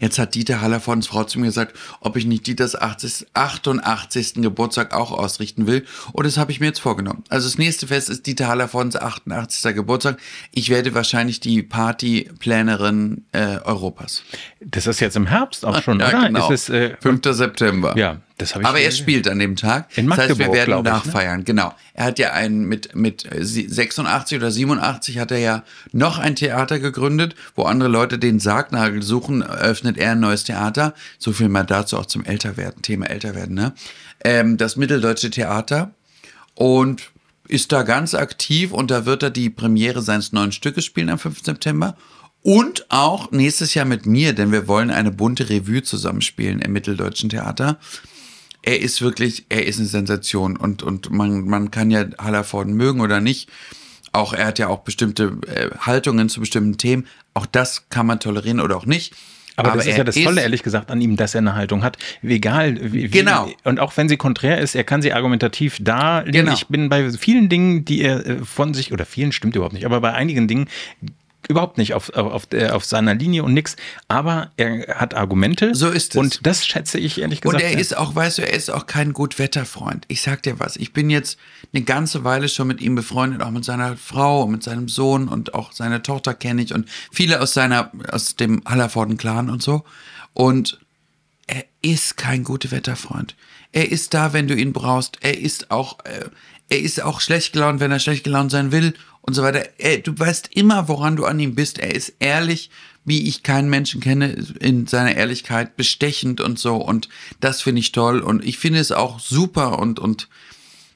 [0.00, 4.34] Jetzt hat Dieter Hallervordens Frau zu mir gesagt, ob ich nicht Dieters 80, 88.
[4.36, 5.84] Geburtstag auch ausrichten will.
[6.12, 7.24] Und das habe ich mir jetzt vorgenommen.
[7.28, 9.74] Also das nächste Fest ist Dieter Hallervordens 88.
[9.74, 10.18] Geburtstag.
[10.52, 14.22] Ich werde wahrscheinlich die Partyplanerin äh, Europas.
[14.60, 16.26] Das ist jetzt im Herbst auch schon, ja, oder?
[16.26, 16.50] Genau.
[16.50, 17.20] Ist es, äh, 5.
[17.30, 17.96] September.
[17.96, 19.88] ja, das ich Aber er spielt an dem Tag.
[19.96, 20.90] In das heißt, wir Magdeburg, werden ich, ne?
[20.90, 21.44] nachfeiern.
[21.44, 21.74] Genau.
[21.92, 26.78] Er hat ja einen mit, mit 86 oder 87 hat er ja noch ein Theater
[26.78, 30.94] gegründet, wo andere Leute den Sargnagel suchen, öffnet er ein neues Theater.
[31.18, 33.74] So viel mal dazu auch zum Älterwerden, Thema Älterwerden, ne?
[34.24, 35.90] Ähm, das Mitteldeutsche Theater.
[36.54, 37.10] Und
[37.48, 41.18] ist da ganz aktiv und da wird er die Premiere seines neuen Stückes spielen am
[41.18, 41.42] 5.
[41.42, 41.96] September.
[42.42, 47.30] Und auch nächstes Jahr mit mir, denn wir wollen eine bunte Revue zusammenspielen im Mitteldeutschen
[47.30, 47.78] Theater
[48.62, 53.00] er ist wirklich, er ist eine Sensation und, und man, man kann ja Hallervorden mögen
[53.00, 53.48] oder nicht.
[54.12, 57.06] Auch er hat ja auch bestimmte äh, Haltungen zu bestimmten Themen.
[57.34, 59.14] Auch das kann man tolerieren oder auch nicht.
[59.58, 61.98] Aber, das ist ja das Tolle, ehrlich gesagt, an ihm, dass er eine Haltung hat.
[62.22, 63.50] Egal, wie, wie, Genau.
[63.64, 66.44] Und auch wenn sie konträr ist, er kann sie argumentativ darlegen.
[66.44, 66.52] Genau.
[66.52, 69.84] Ich bin bei vielen Dingen, die er äh, von sich, oder vielen stimmt überhaupt nicht,
[69.84, 70.68] aber bei einigen Dingen
[71.46, 73.76] überhaupt nicht auf, auf, der- auf seiner Linie und nix.
[74.08, 75.74] Aber er hat Argumente.
[75.74, 76.20] So ist es.
[76.20, 77.54] Und das schätze ich ehrlich gesagt.
[77.54, 77.78] Und er sehr.
[77.80, 80.04] ist auch, weißt du, er ist auch kein Gutwetterfreund.
[80.08, 81.38] Ich sag dir was, ich bin jetzt
[81.72, 85.28] eine ganze Weile schon mit ihm befreundet, auch mit seiner Frau und mit seinem Sohn
[85.28, 89.84] und auch seine Tochter kenne ich und viele aus seiner, aus dem Hallervorden-Clan und so.
[90.34, 90.80] Und
[91.46, 93.34] er ist kein Gutwetterfreund.
[93.72, 95.18] Er ist da, wenn du ihn brauchst.
[95.22, 96.26] Er ist auch, äh,
[96.68, 98.92] er ist auch schlecht gelaunt, wenn er schlecht gelaunt sein will
[99.28, 99.68] und so weiter.
[99.76, 101.78] Er, du weißt immer, woran du an ihm bist.
[101.78, 102.70] Er ist ehrlich,
[103.04, 106.76] wie ich keinen Menschen kenne, in seiner Ehrlichkeit, bestechend und so.
[106.76, 108.20] Und das finde ich toll.
[108.20, 110.28] Und ich finde es auch super und, und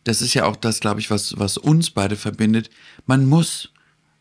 [0.05, 2.71] das ist ja auch das, glaube ich, was, was uns beide verbindet.
[3.05, 3.69] Man muss,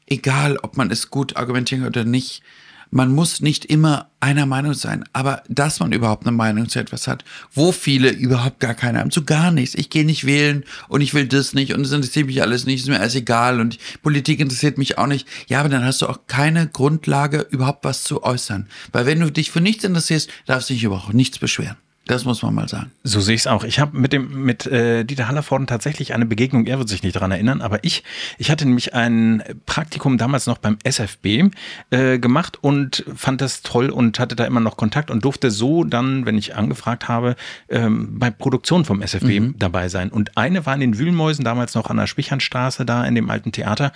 [0.08, 2.44] egal ob man es gut argumentieren kann oder nicht,
[2.92, 7.08] man muss nicht immer einer Meinung sein, aber dass man überhaupt eine Meinung zu etwas
[7.08, 7.24] hat,
[7.54, 9.76] wo viele überhaupt gar keine haben, zu gar nichts.
[9.76, 12.82] Ich gehe nicht wählen und ich will das nicht und es interessiert mich alles nicht,
[12.82, 15.28] ist mir alles egal und Politik interessiert mich auch nicht.
[15.48, 18.68] Ja, aber dann hast du auch keine Grundlage, überhaupt was zu äußern.
[18.92, 21.78] Weil wenn du dich für nichts interessierst, darfst du dich überhaupt nichts beschweren.
[22.12, 22.92] Das muss man mal sagen.
[23.04, 23.64] So sehe ich es auch.
[23.64, 26.66] Ich habe mit dem mit äh, Dieter Hallervorden tatsächlich eine Begegnung.
[26.66, 28.04] Er wird sich nicht daran erinnern, aber ich
[28.38, 31.54] ich hatte nämlich ein Praktikum damals noch beim SFB
[31.90, 35.86] äh, gemacht und fand das toll und hatte da immer noch Kontakt und durfte so
[35.86, 37.38] dann, wenn ich angefragt habe,
[37.70, 40.10] ähm, bei Produktion vom SFB dabei sein.
[40.10, 43.54] Und eine war in den Wühlmäusen damals noch an der Spichernstraße da in dem alten
[43.54, 43.94] Theater.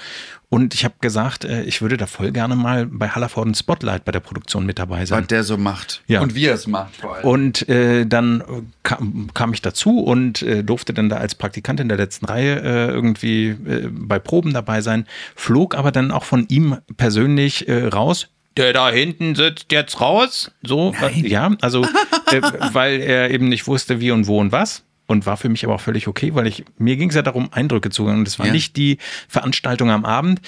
[0.56, 4.14] Und ich habe gesagt, äh, ich würde da voll gerne mal bei Hallervorden Spotlight bei
[4.14, 5.24] der Produktion mit dabei sein.
[5.24, 6.02] Was der so macht.
[6.08, 6.22] Ja.
[6.22, 7.26] Und wie er es macht vor allem.
[7.26, 8.42] Und äh, dann
[8.82, 12.62] kam, kam ich dazu und äh, durfte dann da als Praktikant in der letzten Reihe
[12.62, 17.88] äh, irgendwie äh, bei Proben dabei sein, flog aber dann auch von ihm persönlich äh,
[17.88, 18.30] raus.
[18.56, 20.52] Der da hinten sitzt jetzt raus.
[20.64, 21.84] So, äh, ja, also,
[22.32, 22.42] äh,
[22.72, 24.86] weil er eben nicht wusste, wie und wo und was.
[25.08, 27.50] Und war für mich aber auch völlig okay, weil ich, mir ging es ja darum,
[27.54, 28.20] Eindrücke zu gewinnen.
[28.20, 28.52] Und es war Ja.
[28.52, 30.42] nicht die Veranstaltung am Abend,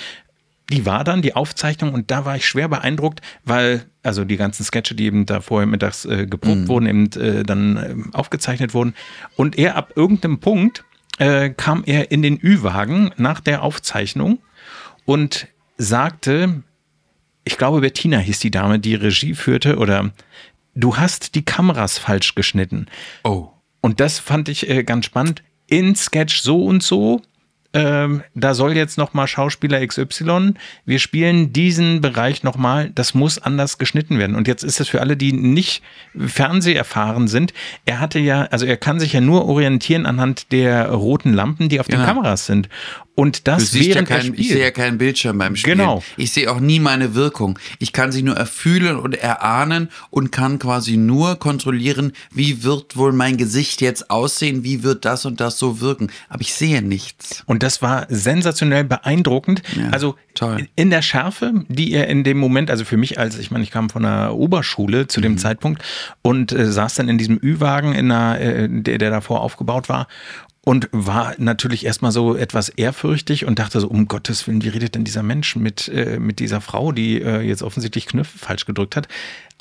[0.69, 4.63] die war dann die Aufzeichnung und da war ich schwer beeindruckt, weil also die ganzen
[4.65, 8.93] Sketche, die eben da vorher mittags äh, geprobt wurden, eben äh, dann ähm, aufgezeichnet wurden.
[9.37, 10.83] Und er ab irgendeinem Punkt
[11.19, 14.39] äh, kam er in den Ü-Wagen nach der Aufzeichnung
[15.05, 16.63] und sagte,
[17.45, 20.11] ich glaube Bettina hieß die Dame, die Regie führte, oder
[20.75, 22.87] du hast die Kameras falsch geschnitten.
[23.23, 23.51] oh.
[23.81, 25.43] Und das fand ich äh, ganz spannend.
[25.67, 27.21] In Sketch so und so,
[27.73, 30.53] ähm, da soll jetzt nochmal Schauspieler XY,
[30.85, 34.35] wir spielen diesen Bereich nochmal, das muss anders geschnitten werden.
[34.35, 35.83] Und jetzt ist es für alle, die nicht
[36.17, 37.53] Fernseherfahren sind,
[37.85, 41.79] er hatte ja, also er kann sich ja nur orientieren anhand der roten Lampen, die
[41.79, 41.99] auf den.
[42.03, 42.69] Kameras sind.
[43.19, 44.49] Und Du das ja während er keinen, ich spielt.
[44.49, 45.79] sehe ja keinen Bildschirm beim Spielen.
[45.79, 46.03] Genau.
[46.17, 47.57] Ich sehe auch nie meine Wirkung.
[47.79, 53.13] Ich kann sie nur erfühlen und erahnen und kann quasi nur kontrollieren, wie wird wohl
[53.13, 56.11] mein Gesicht jetzt aussehen, wie wird das und das so wirken.
[56.29, 57.41] Aber ich sehe nichts.
[57.47, 59.63] Und das war sensationell beeindruckend.
[59.75, 60.67] Ja, also toll.
[60.75, 63.71] in der Schärfe, die er in dem Moment, also für mich als, ich meine, ich
[63.71, 65.37] kam von der Oberschule zu dem Mhm.
[65.39, 65.81] Zeitpunkt
[66.21, 70.07] und äh, saß dann in diesem Ü-Wagen, in äh, der, der davor aufgebaut war.
[70.67, 74.95] Und war natürlich erstmal so etwas ehrfürchtig und dachte so, um Gottes Willen, wie redet
[74.95, 78.97] denn dieser Mensch mit, äh, mit dieser Frau, die äh, jetzt offensichtlich Knöpfe falsch gedrückt
[78.97, 79.07] hat.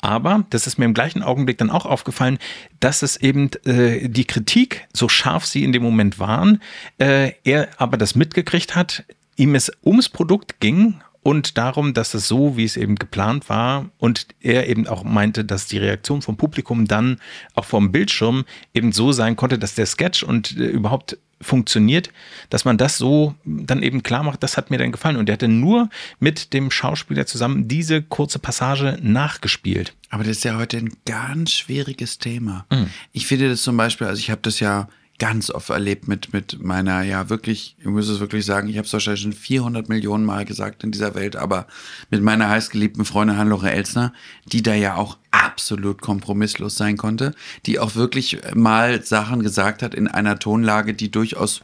[0.01, 2.39] Aber, das ist mir im gleichen Augenblick dann auch aufgefallen,
[2.81, 6.61] dass es eben äh, die Kritik, so scharf sie in dem Moment waren,
[6.97, 9.05] äh, er aber das mitgekriegt hat,
[9.37, 10.95] ihm es ums Produkt ging
[11.27, 15.43] und darum, dass es so, wie es eben geplant war und er eben auch meinte,
[15.43, 17.19] dass die Reaktion vom Publikum dann
[17.53, 22.11] auch vom Bildschirm eben so sein konnte, dass der Sketch und äh, überhaupt funktioniert,
[22.49, 25.17] dass man das so dann eben klar macht, das hat mir dann gefallen.
[25.17, 25.89] Und er hatte nur
[26.21, 29.95] mit dem Schauspieler zusammen diese kurze Passage nachgespielt.
[30.09, 32.65] Aber das ist ja heute ein ganz schwieriges Thema.
[32.71, 32.89] Mhm.
[33.11, 34.87] Ich finde das zum Beispiel, also ich habe das ja
[35.19, 38.85] ganz oft erlebt mit, mit meiner, ja wirklich, ich muss es wirklich sagen, ich habe
[38.85, 41.65] es wahrscheinlich schon 400 Millionen Mal gesagt in dieser Welt, aber
[42.11, 44.13] mit meiner heißgeliebten Freundin Hannelore Elsner,
[44.45, 47.33] die da ja auch absolut kompromisslos sein konnte,
[47.65, 51.61] die auch wirklich mal Sachen gesagt hat in einer Tonlage, die durchaus,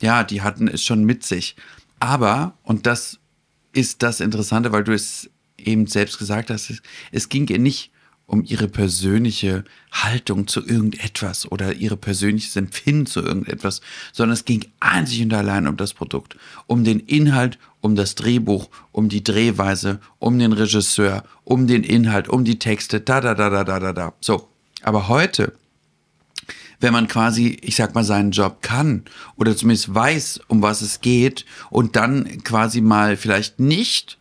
[0.00, 1.56] ja, die hatten es schon mit sich.
[1.98, 3.18] Aber, und das
[3.72, 5.28] ist das Interessante, weil du es
[5.58, 7.91] eben selbst gesagt hast, es ging ihr nicht
[8.32, 9.62] um ihre persönliche
[9.92, 15.68] Haltung zu irgendetwas oder ihre persönliches Empfinden zu irgendetwas, sondern es ging einzig und allein
[15.68, 21.24] um das Produkt, um den Inhalt, um das Drehbuch, um die Drehweise, um den Regisseur,
[21.44, 24.14] um den Inhalt, um die Texte, da, da, da, da, da, da, da.
[24.22, 24.48] So.
[24.82, 25.52] Aber heute,
[26.80, 29.04] wenn man quasi, ich sag mal, seinen Job kann
[29.36, 34.16] oder zumindest weiß, um was es geht und dann quasi mal vielleicht nicht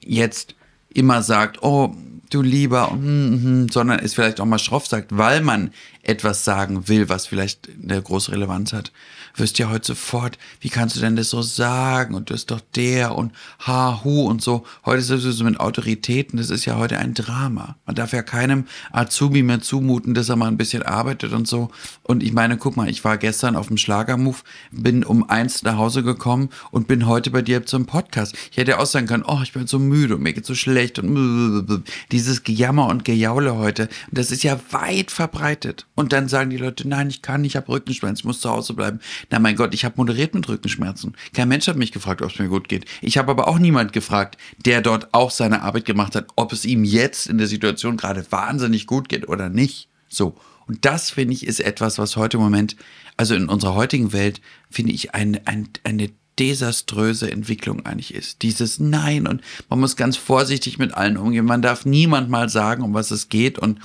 [0.00, 0.56] jetzt
[0.92, 1.94] immer sagt, oh,
[2.30, 5.72] du lieber, mm, mm, sondern es vielleicht auch mal schroff sagt, weil man
[6.02, 8.92] etwas sagen will, was vielleicht eine große Relevanz hat,
[9.38, 12.14] wirst ja heute sofort, wie kannst du denn das so sagen?
[12.14, 13.32] Und du bist doch der und
[13.66, 14.64] ha, hu und so.
[14.84, 17.76] Heute ist es so mit Autoritäten, das ist ja heute ein Drama.
[17.86, 21.70] Man darf ja keinem Azubi mehr zumuten, dass er mal ein bisschen arbeitet und so.
[22.02, 25.76] Und ich meine, guck mal, ich war gestern auf dem Schlagermove, bin um eins nach
[25.76, 28.34] Hause gekommen und bin heute bei dir zum Podcast.
[28.50, 30.98] Ich hätte auch sagen können, oh, ich bin so müde und mir geht so schlecht
[30.98, 31.82] und
[32.12, 35.86] dieses Gejammer und Gejaule heute, das ist ja weit verbreitet.
[35.94, 38.50] Und dann sagen die Leute, nein, ich kann nicht, ich habe Rückenschmerzen, ich muss zu
[38.50, 39.00] Hause bleiben.
[39.30, 41.16] Na mein Gott, ich habe moderiert mit Rückenschmerzen.
[41.34, 42.84] Kein Mensch hat mich gefragt, ob es mir gut geht.
[43.00, 46.64] Ich habe aber auch niemand gefragt, der dort auch seine Arbeit gemacht hat, ob es
[46.64, 49.88] ihm jetzt in der Situation gerade wahnsinnig gut geht oder nicht.
[50.08, 50.36] So.
[50.66, 52.76] Und das, finde ich, ist etwas, was heute im Moment,
[53.16, 58.42] also in unserer heutigen Welt, finde ich, ein, ein, eine desaströse Entwicklung eigentlich ist.
[58.42, 61.46] Dieses Nein und man muss ganz vorsichtig mit allen umgehen.
[61.46, 63.58] Man darf niemand mal sagen, um was es geht.
[63.58, 63.80] Und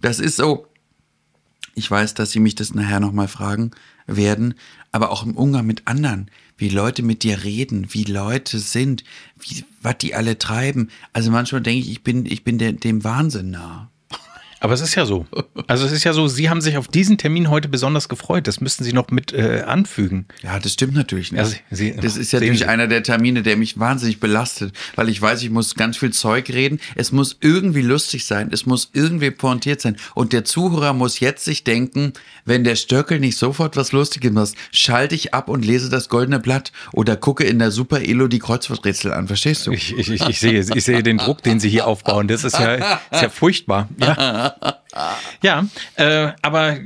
[0.00, 0.66] das ist so,
[1.74, 3.70] ich weiß, dass Sie mich das nachher nochmal fragen
[4.06, 4.54] werden,
[4.94, 9.02] aber auch im Umgang mit anderen, wie Leute mit dir reden, wie Leute sind,
[9.40, 10.88] wie, was die alle treiben.
[11.12, 13.90] Also manchmal denke ich, ich bin, ich bin de, dem Wahnsinn nah.
[14.64, 15.26] Aber es ist ja so.
[15.66, 18.46] Also es ist ja so, Sie haben sich auf diesen Termin heute besonders gefreut.
[18.46, 20.24] Das müssten Sie noch mit äh, anfügen.
[20.42, 21.40] Ja, das stimmt natürlich nicht.
[21.42, 22.64] Also, Sie, das ist ja natürlich Sie.
[22.64, 26.48] einer der Termine, der mich wahnsinnig belastet, weil ich weiß, ich muss ganz viel Zeug
[26.48, 26.80] reden.
[26.94, 29.98] Es muss irgendwie lustig sein, es muss irgendwie pointiert sein.
[30.14, 32.14] Und der Zuhörer muss jetzt sich denken,
[32.46, 36.40] wenn der Stöckel nicht sofort was Lustiges macht, schalte ich ab und lese das goldene
[36.40, 39.26] Blatt oder gucke in der Super Elo die Kreuzworträtsel an.
[39.26, 39.72] Verstehst du?
[39.72, 42.28] Ich, ich, ich, sehe, ich sehe den Druck, den Sie hier aufbauen.
[42.28, 43.90] Das ist ja, ist ja furchtbar.
[43.98, 44.52] Ja.
[45.42, 45.64] ja,
[45.96, 46.76] äh, aber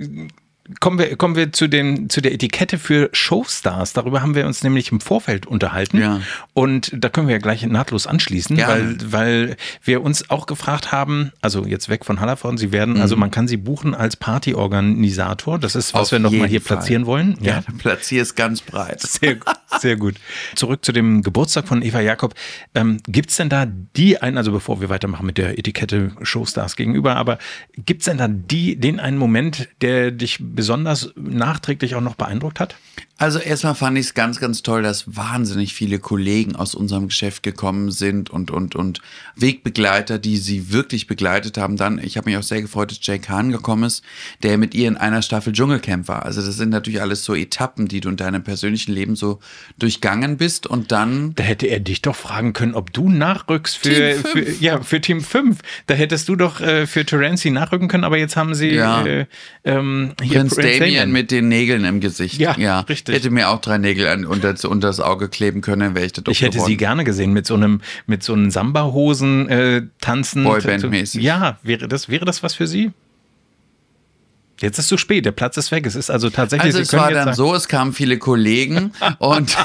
[0.80, 3.92] kommen wir, kommen wir zu, den, zu der Etikette für Showstars.
[3.94, 5.98] Darüber haben wir uns nämlich im Vorfeld unterhalten.
[5.98, 6.20] Ja.
[6.52, 11.32] Und da können wir ja gleich nahtlos anschließen, weil, weil wir uns auch gefragt haben,
[11.40, 13.00] also jetzt weg von Hallervorden, sie werden, mhm.
[13.00, 15.58] also man kann sie buchen als Partyorganisator.
[15.58, 16.76] Das ist, was Auf wir nochmal hier Fall.
[16.76, 17.38] platzieren wollen.
[17.40, 19.00] Ja, ja platziere es ganz breit.
[19.00, 19.36] Sehr,
[19.80, 20.16] sehr gut.
[20.54, 22.34] Zurück zu dem Geburtstag von Eva Jakob.
[22.74, 26.76] Ähm, gibt es denn da die einen, also bevor wir weitermachen mit der Etikette Showstars
[26.76, 27.38] gegenüber, aber
[27.76, 32.59] gibt es denn da die, den einen Moment, der dich besonders nachträglich auch noch beeindruckt
[32.59, 32.74] hat?
[33.20, 37.42] Also erstmal fand ich es ganz, ganz toll, dass wahnsinnig viele Kollegen aus unserem Geschäft
[37.42, 39.00] gekommen sind und, und, und
[39.34, 41.76] Wegbegleiter, die sie wirklich begleitet haben.
[41.76, 44.04] Dann, ich habe mich auch sehr gefreut, dass Jake Hahn gekommen ist,
[44.44, 46.24] der mit ihr in einer Staffel Dschungelcamp war.
[46.24, 49.40] Also das sind natürlich alles so Etappen, die du in deinem persönlichen Leben so
[49.80, 51.34] durchgangen bist und dann...
[51.34, 55.00] Da hätte er dich doch fragen können, ob du nachrückst für, Team für, ja, für
[55.00, 55.59] Team 5.
[55.86, 59.04] Da hättest du doch äh, für Terenzi nachrücken können, aber jetzt haben sie ja.
[59.04, 59.26] äh,
[59.64, 62.38] ähm, hier Prince, Prince Damien, Damien mit den Nägeln im Gesicht.
[62.38, 62.80] Ja, ja.
[62.80, 63.14] richtig.
[63.14, 66.22] Hätte mir auch drei Nägel an, unter, unter das Auge kleben können, wäre ich da
[66.28, 66.68] Ich hätte geworden.
[66.68, 70.44] sie gerne gesehen mit so einem, mit so einem Samba-Hosen äh, tanzen.
[70.44, 71.20] Boyband-mäßig.
[71.20, 72.92] Ja, wäre das, wäre das was für Sie?
[74.61, 75.86] Jetzt ist es zu spät, der Platz ist weg.
[75.86, 76.74] Es ist also tatsächlich.
[76.74, 79.56] Also es war dann so, es kamen viele Kollegen und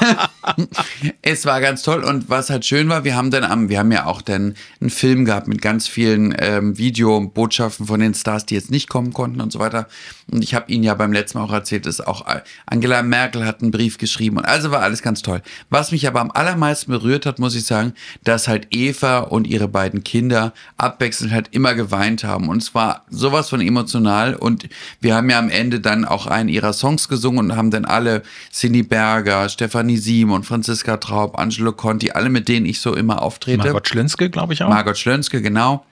[1.22, 2.04] es war ganz toll.
[2.04, 4.90] Und was halt schön war, wir haben dann am, wir haben ja auch dann einen
[4.90, 9.40] Film gehabt mit ganz vielen ähm, Videobotschaften von den Stars, die jetzt nicht kommen konnten
[9.40, 9.88] und so weiter.
[10.30, 12.24] Und ich habe Ihnen ja beim letzten Mal auch erzählt, dass auch
[12.66, 15.42] Angela Merkel hat einen Brief geschrieben und also war alles ganz toll.
[15.70, 19.68] Was mich aber am allermeisten berührt hat, muss ich sagen, dass halt Eva und ihre
[19.68, 22.48] beiden Kinder abwechselnd halt immer geweint haben.
[22.48, 24.68] Und es war sowas von emotional und
[25.00, 28.22] wir haben ja am Ende dann auch einen ihrer Songs gesungen und haben dann alle
[28.52, 33.22] Cindy Berger, Stefanie Siem und Franziska Traub, Angelo Conti, alle, mit denen ich so immer
[33.22, 33.58] auftrete.
[33.58, 34.68] Margot Schlönske, glaube ich auch.
[34.68, 35.84] Margot Schlönske, genau.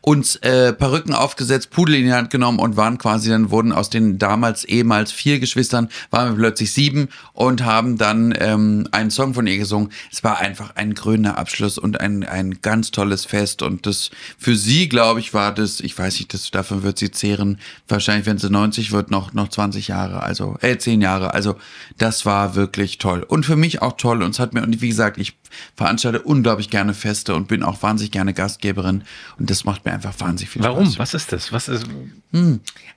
[0.00, 3.90] Uns äh, Perücken aufgesetzt, Pudel in die Hand genommen und waren quasi dann, wurden aus
[3.90, 9.34] den damals ehemals vier Geschwistern, waren wir plötzlich sieben und haben dann ähm, einen Song
[9.34, 9.90] von ihr gesungen.
[10.12, 13.62] Es war einfach ein grüner Abschluss und ein, ein ganz tolles Fest.
[13.62, 17.10] Und das für sie, glaube ich, war das, ich weiß nicht, das, davon wird sie
[17.10, 21.34] zehren, wahrscheinlich, wenn sie 90 wird, noch, noch 20 Jahre, also, äh, 10 Jahre.
[21.34, 21.56] Also,
[21.98, 23.22] das war wirklich toll.
[23.22, 24.22] Und für mich auch toll.
[24.22, 25.39] Und es hat mir, und wie gesagt, ich
[25.76, 29.02] veranstalte unglaublich gerne Feste und bin auch wahnsinnig gerne Gastgeberin.
[29.38, 30.86] Und das macht mir einfach wahnsinnig viel Warum?
[30.86, 30.98] Spaß.
[30.98, 31.52] Was ist das?
[31.52, 31.86] Was ist,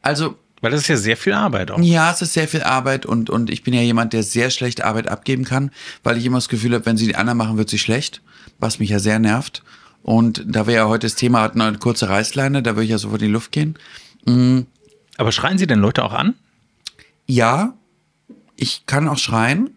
[0.02, 1.80] Also, weil das ist ja sehr viel Arbeit auch.
[1.80, 4.84] ja, es ist sehr viel Arbeit und, und ich bin ja jemand, der sehr schlecht
[4.84, 5.72] Arbeit abgeben kann,
[6.04, 8.22] weil ich immer das Gefühl habe, wenn sie die anderen machen, wird sie schlecht,
[8.60, 9.62] was mich ja sehr nervt.
[10.04, 12.98] Und da wir ja heute das Thema hatten, eine kurze Reißleine, da würde ich ja
[12.98, 13.78] sofort in die Luft gehen.
[15.18, 16.34] Aber schreien Sie denn Leute auch an?
[17.26, 17.74] Ja,
[18.56, 19.70] ich kann auch schreien,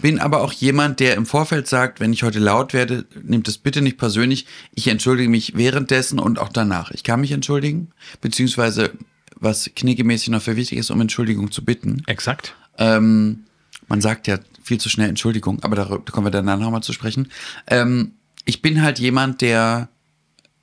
[0.00, 3.58] bin aber auch jemand, der im Vorfeld sagt, wenn ich heute laut werde, nehmt es
[3.58, 4.46] bitte nicht persönlich.
[4.74, 6.90] Ich entschuldige mich währenddessen und auch danach.
[6.90, 7.90] Ich kann mich entschuldigen,
[8.20, 8.92] beziehungsweise
[9.36, 12.02] was knickemäßig noch für wichtig ist, um Entschuldigung zu bitten.
[12.06, 12.54] Exakt.
[12.78, 13.44] Ähm,
[13.88, 17.30] man sagt ja viel zu schnell Entschuldigung, aber darüber kommen wir danach nochmal zu sprechen.
[17.66, 18.12] Ähm,
[18.44, 19.88] ich bin halt jemand, der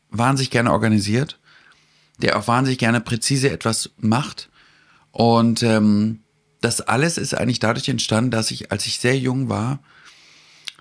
[0.10, 1.40] wahnsinnig gerne organisiert,
[2.20, 4.50] der auch wahnsinnig gerne präzise etwas macht.
[5.12, 6.20] Und ähm,
[6.62, 9.80] das alles ist eigentlich dadurch entstanden, dass ich, als ich sehr jung war,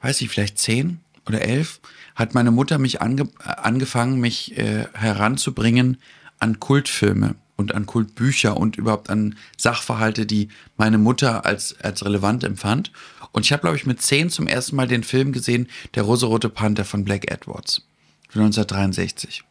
[0.02, 1.80] weiß ich, vielleicht zehn oder elf,
[2.14, 5.98] hat meine Mutter mich ange angefangen, mich äh, heranzubringen
[6.38, 12.44] an Kultfilme und an Kultbücher und überhaupt an Sachverhalte, die meine Mutter als, als relevant
[12.44, 12.92] empfand.
[13.32, 16.48] Und ich habe, glaube ich, mit zehn zum ersten Mal den Film gesehen, Der rosarote
[16.48, 17.82] Panther von Black Edwards
[18.28, 19.42] von 1963.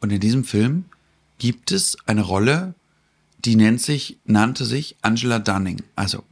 [0.00, 0.86] Und in diesem Film
[1.38, 2.74] gibt es eine Rolle,
[3.44, 5.82] die nennt sich, nannte sich Angela Dunning.
[5.96, 6.24] Also,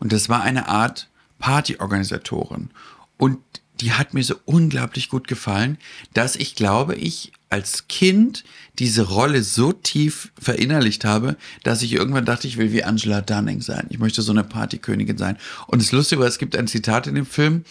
[0.00, 1.08] und das war eine Art
[1.38, 2.70] Partyorganisatorin.
[3.18, 3.38] Und
[3.80, 5.78] die hat mir so unglaublich gut gefallen,
[6.14, 8.44] dass ich glaube, ich als Kind
[8.78, 13.60] diese Rolle so tief verinnerlicht habe, dass ich irgendwann dachte, ich will wie Angela Dunning
[13.60, 13.86] sein.
[13.90, 15.36] Ich möchte so eine Partykönigin sein.
[15.66, 17.64] Und das Lustige war, es gibt ein Zitat in dem Film,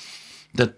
[0.54, 0.70] da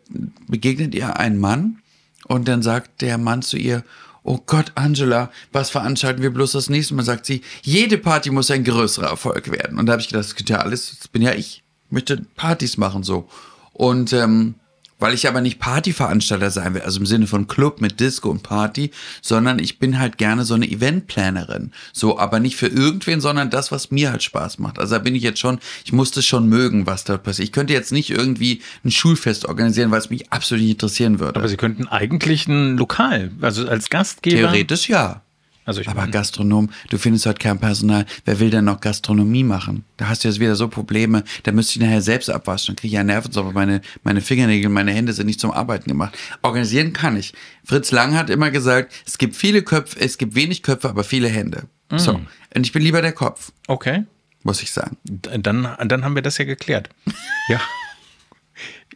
[0.47, 1.79] begegnet ihr ein Mann
[2.25, 3.83] und dann sagt der Mann zu ihr,
[4.27, 7.03] oh Gott, Angela, was veranstalten wir bloß das nächste Mal?
[7.03, 9.79] Sagt sie, jede Party muss ein größerer Erfolg werden.
[9.79, 11.63] Und da habe ich gedacht, das geht ja alles, das bin ja ich.
[11.89, 13.29] Möchte Partys machen so.
[13.71, 14.55] Und ähm,
[14.99, 18.43] weil ich aber nicht Partyveranstalter sein will, also im Sinne von Club mit Disco und
[18.43, 18.91] Party,
[19.21, 21.71] sondern ich bin halt gerne so eine Eventplanerin.
[21.93, 24.79] So, aber nicht für irgendwen, sondern das, was mir halt Spaß macht.
[24.79, 27.47] Also da bin ich jetzt schon, ich muss das schon mögen, was da passiert.
[27.47, 31.39] Ich könnte jetzt nicht irgendwie ein Schulfest organisieren, weil es mich absolut nicht interessieren würde.
[31.39, 34.37] Aber Sie könnten eigentlich ein Lokal, also als Gastgeber.
[34.37, 35.21] Theoretisch ja.
[35.67, 38.05] Also ich Aber meine, Gastronom, du findest heute kein Personal.
[38.23, 39.83] Wer will denn noch Gastronomie machen?
[39.97, 41.25] Da hast du jetzt wieder so Probleme.
[41.43, 42.73] Da müsste ich nachher selbst abwaschen.
[42.73, 43.51] Dann kriege ich ja Nervensäure.
[43.51, 46.17] Meine, meine Fingernägel, meine Hände sind nicht zum Arbeiten gemacht.
[46.41, 47.33] Organisieren kann ich.
[47.65, 51.27] Fritz Lang hat immer gesagt, es gibt viele Köpfe, es gibt wenig Köpfe, aber viele
[51.27, 51.63] Hände.
[51.91, 52.13] So.
[52.55, 54.05] Und ich bin lieber der Kopf, okay.
[54.43, 54.97] muss ich sagen.
[55.03, 56.89] Dann, dann haben wir das ja geklärt.
[57.49, 57.61] Ja,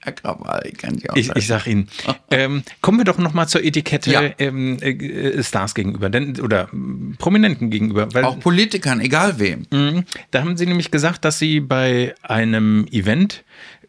[0.05, 1.87] ich auch ich, sag Ihnen.
[2.33, 4.21] Ähm, kommen wir doch noch mal zur Etikette Ja.
[4.39, 6.69] ähm, äh, Stars gegenüber, denn, oder
[7.17, 8.07] Prominenten gegenüber.
[8.23, 9.67] Auch Politikern, egal wem.
[9.69, 10.05] Mhm.
[10.31, 13.43] Da haben Sie nämlich gesagt, dass Sie bei einem Event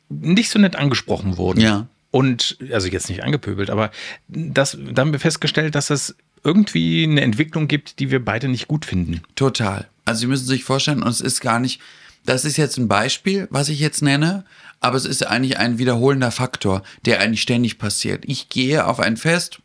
[0.08, 1.60] nicht so nett angesprochen wurden.
[1.60, 1.86] Ja.
[2.10, 3.90] Und, also jetzt nicht angepöbelt, aber
[4.28, 8.68] das, da haben wir festgestellt, dass es irgendwie eine Entwicklung gibt, die wir beide nicht
[8.68, 9.22] gut finden.
[9.36, 9.88] Total.
[10.04, 11.80] Also Sie müssen sich vorstellen, und es ist gar nicht,
[12.24, 14.44] das ist jetzt ein Beispiel, was ich jetzt nenne,
[14.80, 18.24] aber es ist eigentlich ein wiederholender Faktor, der eigentlich ständig passiert.
[18.26, 19.60] Ich gehe auf ein Fest,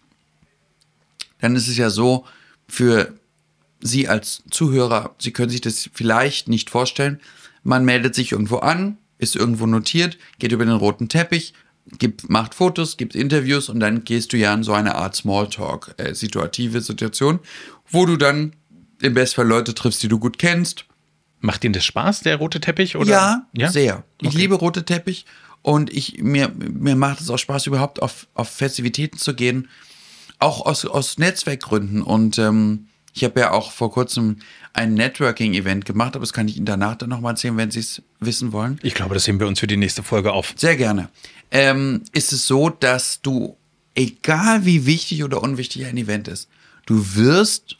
[1.39, 2.25] dann ist es ja so,
[2.67, 3.13] für
[3.79, 7.19] Sie als Zuhörer, Sie können sich das vielleicht nicht vorstellen,
[7.63, 11.53] man meldet sich irgendwo an, ist irgendwo notiert, geht über den roten Teppich,
[11.97, 15.95] gibt, macht Fotos, gibt Interviews und dann gehst du ja in so eine Art Smalltalk,
[15.97, 17.39] äh, situative Situation,
[17.89, 18.53] wo du dann
[19.01, 20.85] im Bestfall Leute triffst, die du gut kennst.
[21.39, 22.95] Macht Ihnen das Spaß, der rote Teppich?
[22.95, 23.45] Oder?
[23.53, 24.03] Ja, sehr.
[24.21, 24.37] Ich Okay.
[24.37, 25.25] liebe rote Teppich
[25.61, 29.67] und ich, mir, mir macht es auch Spaß, überhaupt auf, auf Festivitäten zu gehen,
[30.39, 32.01] auch aus, aus Netzwerkgründen.
[32.01, 34.37] Und ähm, ich habe ja auch vor kurzem
[34.73, 38.01] ein Networking-Event gemacht, aber das kann ich Ihnen danach dann nochmal erzählen, wenn Sie es
[38.19, 38.79] wissen wollen.
[38.83, 40.53] Ich glaube, das heben wir uns für die nächste Folge auf.
[40.55, 41.09] Sehr gerne.
[41.51, 43.57] Ähm, ist es so, dass du,
[43.95, 46.47] egal wie wichtig oder unwichtig ein Event ist,
[46.85, 47.77] du wirst,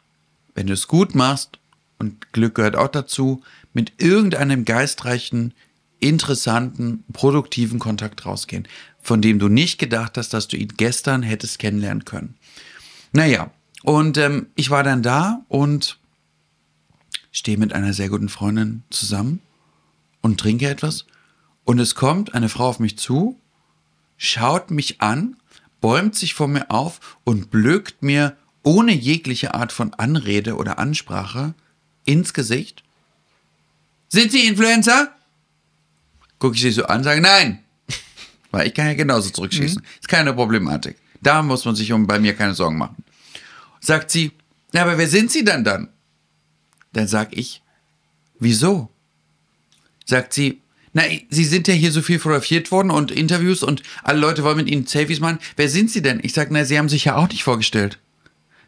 [0.56, 1.60] wenn du es gut machst,
[2.00, 3.42] und Glück gehört auch dazu,
[3.74, 5.54] mit irgendeinem geistreichen,
[6.00, 8.68] interessanten, produktiven Kontakt rausgehen,
[9.02, 12.36] von dem du nicht gedacht hast, dass du ihn gestern hättest kennenlernen können.
[13.14, 13.52] Naja,
[13.84, 15.98] und ähm, ich war dann da und
[17.32, 19.42] stehe mit einer sehr guten Freundin zusammen
[20.22, 21.06] und trinke etwas.
[21.64, 23.40] Und es kommt eine Frau auf mich zu,
[24.18, 25.36] schaut mich an,
[25.82, 31.54] bäumt sich vor mir auf und blökt mir ohne jegliche Art von Anrede oder Ansprache
[32.08, 32.84] ins Gesicht.
[34.10, 35.14] Sind Sie Influencer?
[36.40, 37.60] Gucke ich sie so an, sage nein.
[38.52, 39.82] Weil ich kann ja genauso zurückschießen.
[40.00, 40.98] Ist keine Problematik.
[41.22, 43.04] Da muss man sich um bei mir keine Sorgen machen.
[43.80, 44.32] Sagt sie,
[44.72, 45.90] na, aber wer sind Sie denn dann?
[46.94, 47.62] Dann sag ich,
[48.40, 48.90] wieso?
[50.06, 50.62] Sagt sie,
[50.94, 54.58] na, Sie sind ja hier so viel fotografiert worden und Interviews und alle Leute wollen
[54.58, 55.40] mit Ihnen Selfies machen.
[55.56, 56.20] Wer sind Sie denn?
[56.24, 58.00] Ich sag, na, Sie haben sich ja auch nicht vorgestellt.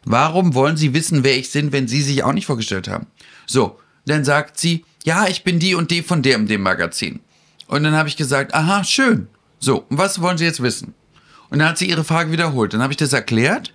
[0.04, 3.06] Warum wollen Sie wissen, wer ich bin, wenn Sie sich auch nicht vorgestellt haben?
[3.50, 7.18] So, dann sagt sie, ja, ich bin die und die von dem, dem Magazin.
[7.66, 9.26] Und dann habe ich gesagt, aha, schön.
[9.58, 10.94] So, was wollen Sie jetzt wissen?
[11.50, 12.72] Und dann hat sie ihre Frage wiederholt.
[12.72, 13.72] Dann habe ich das erklärt.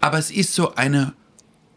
[0.00, 1.12] Aber es ist so eine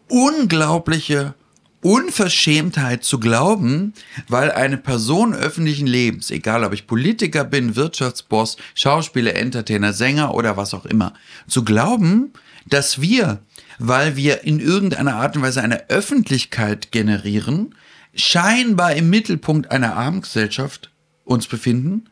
[0.08, 1.36] unglaubliche
[1.82, 3.94] Unverschämtheit zu glauben,
[4.28, 10.58] weil eine Person öffentlichen Lebens, egal ob ich Politiker bin, Wirtschaftsboss, Schauspieler, Entertainer, Sänger oder
[10.58, 11.14] was auch immer,
[11.48, 12.34] zu glauben,
[12.66, 13.40] dass wir,
[13.80, 17.74] weil wir in irgendeiner Art und Weise eine Öffentlichkeit generieren,
[18.14, 20.92] scheinbar im Mittelpunkt einer Abendgesellschaft
[21.24, 22.10] uns befinden,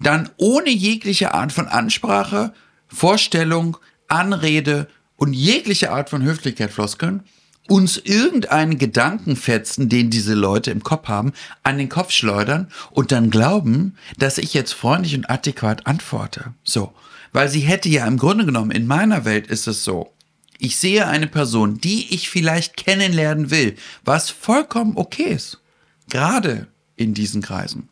[0.00, 2.52] dann ohne jegliche Art von Ansprache,
[2.88, 3.76] Vorstellung,
[4.08, 7.22] Anrede und jegliche Art von Höflichkeit floskeln,
[7.68, 11.32] uns irgendeinen Gedankenfetzen, den diese Leute im Kopf haben,
[11.62, 16.54] an den Kopf schleudern und dann glauben, dass ich jetzt freundlich und adäquat antworte.
[16.62, 16.92] So.
[17.32, 20.15] Weil sie hätte ja im Grunde genommen, in meiner Welt ist es so,
[20.58, 25.60] ich sehe eine Person, die ich vielleicht kennenlernen will, was vollkommen okay ist.
[26.08, 27.88] Gerade in diesen Kreisen.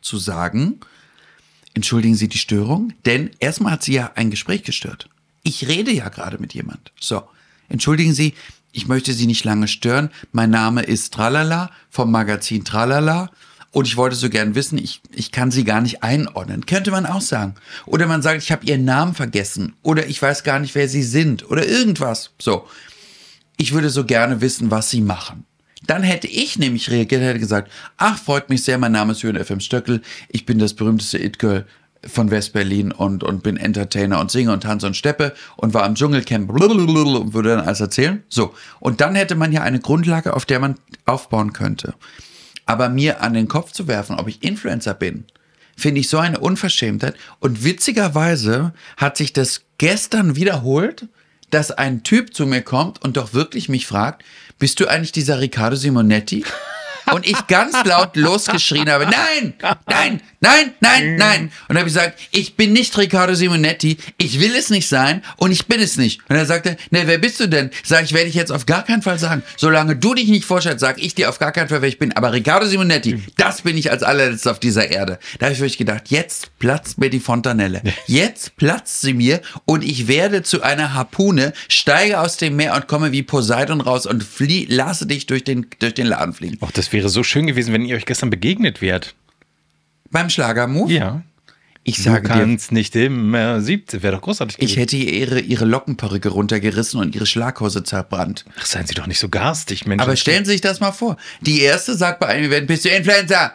[0.00, 0.80] Zu sagen,
[1.74, 5.08] entschuldigen Sie die Störung, denn erstmal hat sie ja ein Gespräch gestört.
[5.42, 6.92] Ich rede ja gerade mit jemand.
[7.00, 7.24] So,
[7.68, 8.34] entschuldigen Sie,
[8.72, 10.10] ich möchte Sie nicht lange stören.
[10.32, 13.30] Mein Name ist Tralala vom Magazin Tralala.
[13.76, 16.64] Und ich wollte so gern wissen, ich, ich kann sie gar nicht einordnen.
[16.64, 17.56] Könnte man auch sagen.
[17.84, 19.74] Oder man sagt, ich habe ihren Namen vergessen.
[19.82, 21.50] Oder ich weiß gar nicht, wer sie sind.
[21.50, 22.30] Oder irgendwas.
[22.40, 22.66] So.
[23.58, 25.44] Ich würde so gerne wissen, was sie machen.
[25.86, 29.44] Dann hätte ich nämlich reagiert, hätte gesagt, ach, freut mich sehr, mein Name ist Jürgen
[29.44, 30.00] FM Stöckel.
[30.30, 31.66] Ich bin das berühmteste It-Girl
[32.02, 35.96] von West-Berlin und, und bin Entertainer und singe und tanze und steppe und war im
[35.96, 38.22] Dschungelcamp und würde dann alles erzählen.
[38.30, 38.54] So.
[38.80, 41.92] Und dann hätte man ja eine Grundlage, auf der man aufbauen könnte.
[42.66, 45.24] Aber mir an den Kopf zu werfen, ob ich Influencer bin,
[45.76, 47.14] finde ich so eine Unverschämtheit.
[47.38, 51.06] Und witzigerweise hat sich das gestern wiederholt,
[51.50, 54.24] dass ein Typ zu mir kommt und doch wirklich mich fragt,
[54.58, 56.44] bist du eigentlich dieser Riccardo Simonetti?
[57.12, 59.54] Und ich ganz laut losgeschrien habe, nein,
[59.86, 61.42] nein, nein, nein, nein.
[61.42, 65.22] Und dann habe ich gesagt, ich bin nicht Riccardo Simonetti, ich will es nicht sein
[65.36, 66.20] und ich bin es nicht.
[66.28, 67.70] Und er sagte, ne, wer bist du denn?
[67.84, 69.42] Sag ich, werde ich jetzt auf gar keinen Fall sagen.
[69.56, 72.12] Solange du dich nicht vorstellst, sag ich dir auf gar keinen Fall, wer ich bin.
[72.12, 75.18] Aber Riccardo Simonetti, das bin ich als allerletzter auf dieser Erde.
[75.38, 77.82] Da habe ich wirklich gedacht, jetzt platzt mir die Fontanelle.
[78.06, 82.88] Jetzt platzt sie mir und ich werde zu einer Harpune, steige aus dem Meer und
[82.88, 86.58] komme wie Poseidon raus und flie, lasse dich durch den, durch den Laden fliegen.
[86.60, 89.14] Ach, das wäre so schön gewesen, wenn ihr euch gestern begegnet wärt.
[90.10, 90.92] Beim Schlagermove?
[90.92, 91.22] Ja.
[91.88, 94.02] Ich Du sage dir, kannst nicht immer 17.
[94.02, 94.78] Wäre doch großartig ich gewesen.
[94.80, 98.44] hätte ihr ihre, ihre Lockenperücke runtergerissen und ihre Schlaghose zerbrannt.
[98.58, 100.02] Ach, seien Sie doch nicht so garstig, Mensch.
[100.02, 101.16] Aber stellen Sie sich das mal vor.
[101.42, 103.52] Die erste sagt bei einem Event, bist du Influencer?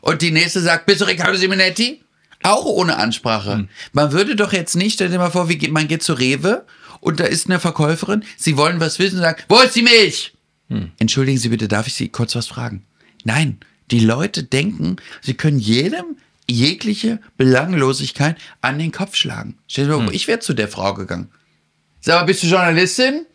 [0.00, 2.02] Und die nächste sagt, bist du Riccardo Simonetti?
[2.44, 3.66] Auch ohne Ansprache.
[3.92, 6.64] Man würde doch jetzt nicht, stell dir mal vor, wie man geht zu Rewe
[7.00, 10.34] und da ist eine Verkäuferin, Sie wollen was wissen und sagt, wo ist die Milch?
[10.98, 12.84] Entschuldigen Sie bitte, darf ich Sie kurz was fragen?
[13.24, 13.58] Nein,
[13.90, 16.16] die Leute denken, sie können jedem
[16.50, 19.58] jegliche Belanglosigkeit an den Kopf schlagen.
[19.68, 21.28] Stell dir mal vor, ich wäre zu der Frau gegangen.
[22.00, 23.26] Sag mal, bist du Journalistin?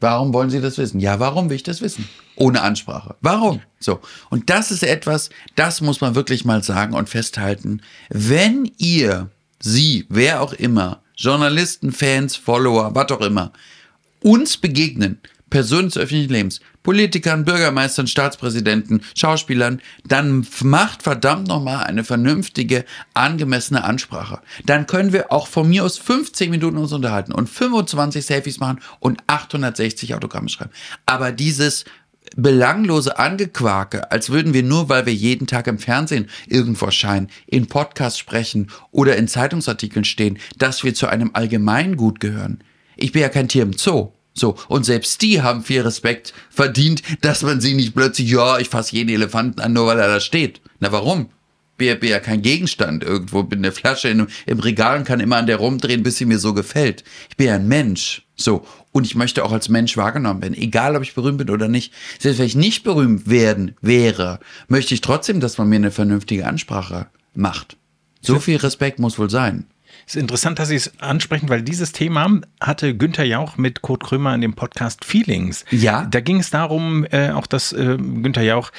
[0.00, 1.00] Warum wollen Sie das wissen?
[1.00, 2.08] Ja, warum will ich das wissen?
[2.34, 3.16] Ohne Ansprache.
[3.22, 3.62] Warum?
[3.78, 4.00] So.
[4.28, 7.80] Und das ist etwas, das muss man wirklich mal sagen und festhalten.
[8.10, 13.52] Wenn ihr, Sie, wer auch immer, Journalisten, Fans, Follower, was auch immer,
[14.22, 15.18] uns begegnen,
[15.50, 22.84] Personen des öffentlichen Lebens, Politikern, Bürgermeistern, Staatspräsidenten, Schauspielern, dann macht verdammt nochmal eine vernünftige,
[23.14, 24.40] angemessene Ansprache.
[24.64, 28.80] Dann können wir auch von mir aus 15 Minuten uns unterhalten und 25 Selfies machen
[28.98, 30.72] und 860 Autogramme schreiben.
[31.06, 31.84] Aber dieses
[32.34, 37.66] belanglose Angequake, als würden wir nur, weil wir jeden Tag im Fernsehen irgendwo erscheinen, in
[37.66, 42.64] Podcasts sprechen oder in Zeitungsartikeln stehen, dass wir zu einem Allgemeingut gehören.
[42.96, 44.15] Ich bin ja kein Tier im Zoo.
[44.36, 48.68] So, und selbst die haben viel Respekt verdient, dass man sie nicht plötzlich, ja, ich
[48.68, 50.60] fasse jeden Elefanten an, nur weil er da steht.
[50.78, 51.30] Na, warum?
[51.78, 55.46] Bin ja kein Gegenstand irgendwo, bin eine Flasche in, im Regal und kann immer an
[55.46, 57.02] der rumdrehen, bis sie mir so gefällt.
[57.30, 58.26] Ich bin ja ein Mensch.
[58.36, 58.66] So.
[58.92, 60.54] Und ich möchte auch als Mensch wahrgenommen werden.
[60.54, 61.92] Egal, ob ich berühmt bin oder nicht.
[62.18, 66.46] Selbst wenn ich nicht berühmt werden wäre, möchte ich trotzdem, dass man mir eine vernünftige
[66.46, 67.76] Ansprache macht.
[68.22, 69.66] So viel Respekt muss wohl sein.
[70.08, 74.04] Es ist interessant, dass Sie es ansprechen, weil dieses Thema hatte Günther Jauch mit Kurt
[74.04, 75.64] Krömer in dem Podcast Feelings.
[75.72, 76.06] Ja.
[76.08, 78.70] Da ging es darum, äh, auch dass äh, Günther Jauch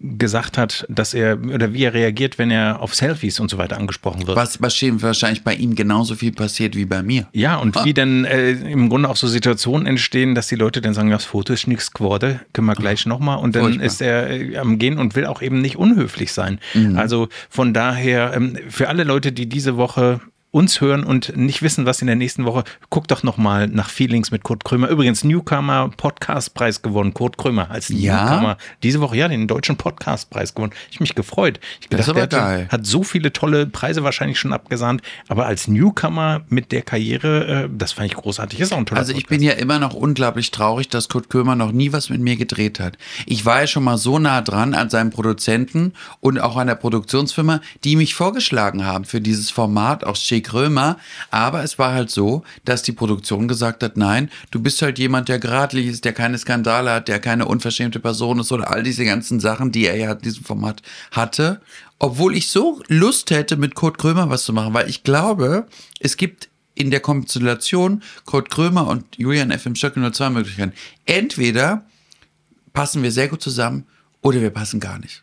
[0.00, 3.76] gesagt hat, dass er oder wie er reagiert, wenn er auf Selfies und so weiter
[3.78, 4.36] angesprochen wird.
[4.36, 7.28] Was, was wahrscheinlich bei ihm genauso viel passiert wie bei mir.
[7.32, 7.84] Ja, und Ah.
[7.84, 11.24] wie dann äh, im Grunde auch so Situationen entstehen, dass die Leute dann sagen, das
[11.24, 13.38] Foto ist nichts geworden, können wir gleich nochmal.
[13.38, 13.86] Und dann Furchtbar.
[13.86, 16.58] ist er äh, am Gehen und will auch eben nicht unhöflich sein.
[16.74, 16.98] Mhm.
[16.98, 20.20] Also von daher, ähm, für alle Leute, die diese Woche
[20.52, 24.30] uns hören und nicht wissen, was in der nächsten Woche, guckt doch nochmal nach Feelings
[24.30, 24.88] mit Kurt Krömer.
[24.88, 27.14] Übrigens, Newcomer Podcastpreis gewonnen.
[27.14, 28.24] Kurt Krömer als Ja?
[28.30, 28.58] Newcomer.
[28.82, 30.74] Diese Woche, ja, den deutschen Podcastpreis gewonnen.
[30.90, 31.58] Ich mich gefreut.
[31.80, 32.68] Ich Das ist gedacht, aber der geil.
[32.70, 37.68] hat, so viele tolle Preise wahrscheinlich schon abgesahnt, aber als Newcomer mit der Karriere, äh,
[37.72, 38.60] das fand ich großartig.
[38.60, 39.30] Ist auch ein toller Also ich Podcast.
[39.30, 42.78] bin ja immer noch unglaublich traurig, dass Kurt Kömer noch nie was mit mir gedreht
[42.78, 42.98] hat.
[43.24, 46.74] Ich war ja schon mal so nah dran an seinem Produzenten und auch an der
[46.74, 50.98] Produktionsfirma, die mich vorgeschlagen haben für dieses Format aus Che Krömer.
[51.30, 55.28] Aber es war halt so, dass die Produktion gesagt hat, nein, du bist halt jemand,
[55.28, 59.04] der geradlich ist, der keine Skandale hat, der keine unverschämte Person ist oder all diese
[59.04, 61.60] ganzen Sachen, die er ja in diesem Format hatte.
[61.98, 65.66] Obwohl ich so Lust hätte, mit Kurt Krömer was zu machen, weil ich glaube,
[66.00, 69.66] es gibt in der Konstellation Kurt Krömer und Julian F.
[69.66, 70.72] im Stöckel nur zwei Möglichkeiten.
[71.06, 71.84] Entweder
[72.72, 73.86] passen wir sehr gut zusammen
[74.20, 75.22] oder wir passen gar nicht.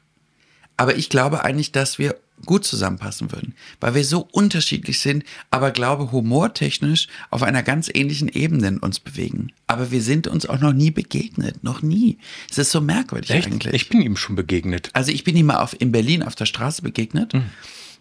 [0.78, 2.16] Aber ich glaube eigentlich, dass wir
[2.46, 8.30] gut zusammenpassen würden, weil wir so unterschiedlich sind, aber glaube humortechnisch auf einer ganz ähnlichen
[8.30, 9.52] Ebene uns bewegen.
[9.68, 12.18] Aber wir sind uns auch noch nie begegnet, noch nie.
[12.50, 13.48] Es ist so merkwürdig Echt?
[13.48, 13.74] eigentlich.
[13.74, 14.90] Ich bin ihm schon begegnet.
[14.94, 17.34] Also ich bin ihm mal auf, in Berlin auf der Straße begegnet.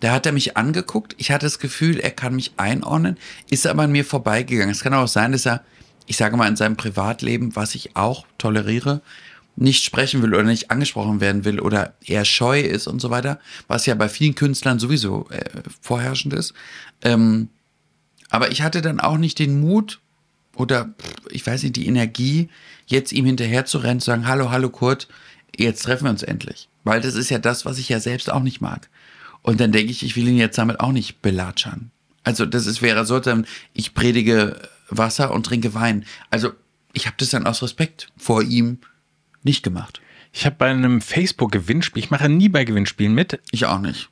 [0.01, 1.15] Da hat er mich angeguckt.
[1.19, 3.17] Ich hatte das Gefühl, er kann mich einordnen,
[3.51, 4.71] ist aber an mir vorbeigegangen.
[4.71, 5.65] Es kann auch sein, dass er,
[6.07, 9.03] ich sage mal, in seinem Privatleben, was ich auch toleriere,
[9.61, 13.41] nicht sprechen will oder nicht angesprochen werden will oder eher scheu ist und so weiter,
[13.67, 16.55] was ja bei vielen Künstlern sowieso äh, vorherrschend ist.
[17.03, 17.49] Ähm,
[18.31, 20.01] aber ich hatte dann auch nicht den Mut
[20.55, 20.95] oder
[21.31, 22.49] ich weiß nicht, die Energie,
[22.87, 25.09] jetzt ihm hinterher zu rennen, zu sagen, hallo, hallo Kurt,
[25.57, 26.69] jetzt treffen wir uns endlich.
[26.85, 28.89] Weil das ist ja das, was ich ja selbst auch nicht mag.
[29.43, 31.91] Und dann denke ich, ich will ihn jetzt damit auch nicht belatschern.
[32.23, 36.05] Also das ist, wäre so, dann, ich predige Wasser und trinke Wein.
[36.31, 36.53] Also
[36.93, 38.79] ich habe das dann aus Respekt vor ihm
[39.43, 40.01] nicht gemacht.
[40.33, 43.41] Ich habe bei einem Facebook-Gewinnspiel, ich mache nie bei Gewinnspielen mit.
[43.51, 44.11] Ich auch nicht.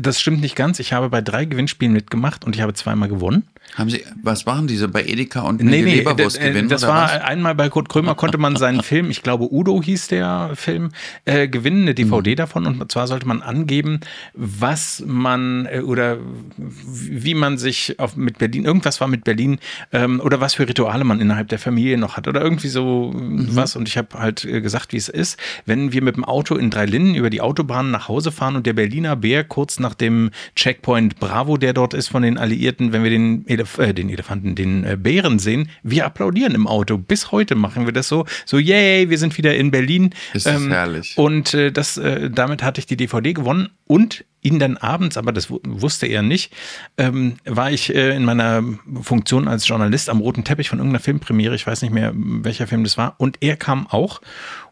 [0.00, 0.78] Das stimmt nicht ganz.
[0.80, 3.44] Ich habe bei drei Gewinnspielen mitgemacht und ich habe zweimal gewonnen.
[3.76, 6.68] Haben Sie, was machen diese bei Edeka und Nee, nee, Leberwurst äh, gewinnen?
[6.68, 7.22] das war was?
[7.22, 10.90] einmal bei Kurt Krömer konnte man seinen Film, ich glaube Udo hieß der Film,
[11.24, 12.36] äh, gewinnen, eine DVD Mhm.
[12.36, 14.00] davon und zwar sollte man angeben,
[14.34, 16.18] was man äh, oder
[16.56, 19.58] wie man sich auf, mit Berlin, irgendwas war mit Berlin
[19.92, 23.48] ähm, oder was für Rituale man innerhalb der Familie noch hat oder irgendwie so Mhm.
[23.56, 26.54] was und ich habe halt äh, gesagt, wie es ist, wenn wir mit dem Auto
[26.56, 30.30] in Dreilinden über die Autobahn nach Hause fahren und der Berliner Bär kurz nach dem
[30.56, 34.54] Checkpoint Bravo, der dort ist von den Alliierten, wenn wir den, Elef äh, den Elefanten,
[34.54, 36.98] den äh, Bären sehen, wir applaudieren im Auto.
[36.98, 38.24] Bis heute machen wir das so.
[38.46, 40.10] So, yay, wir sind wieder in Berlin.
[40.32, 41.16] Ist das herrlich.
[41.16, 45.32] Und äh, das, äh, damit hatte ich die DVD gewonnen und ihn dann abends, aber
[45.32, 46.52] das wu- wusste er nicht,
[46.98, 48.62] ähm, war ich äh, in meiner
[49.00, 52.84] Funktion als Journalist am roten Teppich von irgendeiner Filmpremiere, ich weiß nicht mehr, welcher Film
[52.84, 54.20] das war, und er kam auch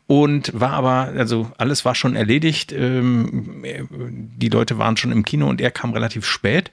[0.07, 2.73] und war aber, also alles war schon erledigt.
[2.73, 3.65] Ähm,
[4.37, 6.71] die Leute waren schon im Kino und er kam relativ spät.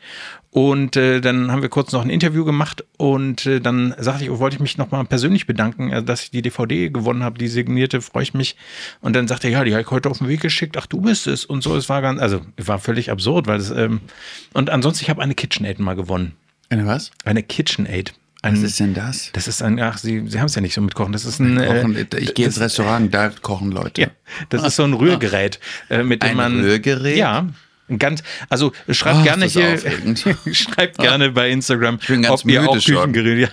[0.52, 4.32] Und äh, dann haben wir kurz noch ein Interview gemacht und äh, dann sagte ich,
[4.32, 7.48] oh, wollte ich mich nochmal persönlich bedanken, äh, dass ich die DVD gewonnen habe, die
[7.48, 8.56] signierte, freue ich mich.
[9.00, 11.02] Und dann sagte er, ja, die habe ich heute auf den Weg geschickt, ach, du
[11.02, 11.46] bist es.
[11.46, 14.02] Und so, es war ganz, also es war völlig absurd, weil es, ähm,
[14.54, 16.34] und ansonsten, ich habe eine KitchenAid mal gewonnen.
[16.70, 17.12] Eine was?
[17.26, 18.14] Eine KitchenAid.
[18.42, 19.32] Ein, Was ist denn das?
[19.34, 21.12] das ist ein, ach, Sie, Sie haben es ja nicht so mit Kochen.
[21.12, 21.58] Das ist ein.
[21.60, 24.02] äh, Kochen, ich gehe ins Restaurant, da kochen Leute.
[24.04, 24.08] ja,
[24.48, 25.60] das ist so ein Rührgerät,
[25.90, 26.60] äh, mit dem Ein man.
[26.62, 27.18] Rührgerät?
[27.18, 27.48] Ja.
[27.90, 29.78] ein Ganz, also schreibt Ach, gerne hier,
[30.54, 32.74] schreibt gerne bei Instagram, bin ganz ob ihr auch.
[32.76, 33.52] Küchengeräte.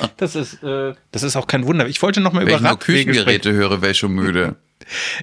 [0.00, 1.86] Ja, das ist, äh, das ist auch kein Wunder.
[1.88, 3.06] Ich wollte noch mal Wenn über ich nur sprechen.
[3.12, 4.56] Küchengeräte höre, wäre ich schon müde.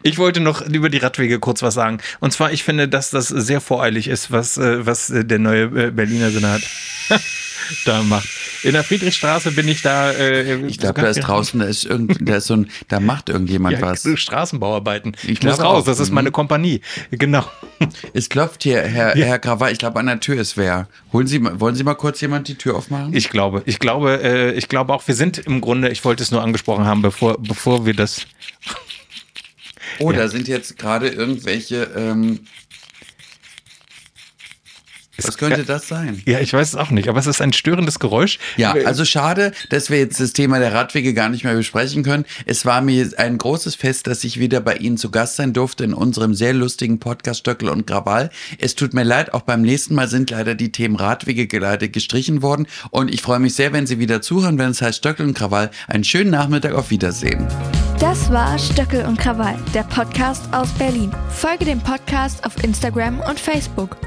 [0.01, 1.99] Ich wollte noch über die Radwege kurz was sagen.
[2.19, 5.63] Und zwar, ich finde, dass das sehr voreilig ist, was, äh, was äh, der neue
[5.63, 6.61] äh, Berliner Senat
[7.85, 8.27] da macht.
[8.63, 10.11] In der Friedrichstraße bin ich da.
[10.11, 13.27] Äh, Ich glaube, da ist draußen, da ist irgend, da ist so ein, da macht
[13.29, 14.07] irgendjemand ja, was.
[14.15, 15.15] Straßenbauarbeiten.
[15.23, 15.85] Ich, muss raus, auch.
[15.85, 16.15] das ist Mhm.
[16.15, 16.81] meine Kompanie.
[17.11, 17.45] Genau.
[18.13, 20.87] Es klopft hier, Herr, Herr Krawall, ich glaube, an der Tür ist wer.
[21.11, 23.13] Holen Sie wollen Sie mal kurz jemand die Tür aufmachen?
[23.13, 26.31] Ich glaube, ich glaube, äh, ich glaube auch, wir sind im Grunde, ich wollte es
[26.31, 28.25] nur angesprochen haben, bevor, bevor wir das.
[29.99, 30.19] Oh, ja.
[30.19, 32.41] da sind jetzt gerade irgendwelche, ähm,
[35.17, 36.21] Was könnte das sein?
[36.25, 38.39] Ja, ich weiß es auch nicht, aber es ist ein störendes Geräusch.
[38.57, 42.25] Ja, also schade, dass wir jetzt das Thema der Radwege gar nicht mehr besprechen können.
[42.45, 45.83] Es war mir ein großes Fest, dass ich wieder bei Ihnen zu Gast sein durfte
[45.83, 48.31] in unserem sehr lustigen Podcast Stöckel und Krawall.
[48.57, 52.41] Es tut mir leid, auch beim nächsten Mal sind leider die Themen Radwege geleitet gestrichen
[52.41, 55.35] worden und ich freue mich sehr, wenn Sie wieder zuhören, wenn es heißt Stöckel und
[55.35, 55.69] Krawall.
[55.87, 57.47] Einen schönen Nachmittag, auf Wiedersehen.
[57.99, 61.11] Das war Stöckel und Krawall, der Podcast aus Berlin.
[61.29, 63.97] Folge dem Podcast auf Instagram und Facebook.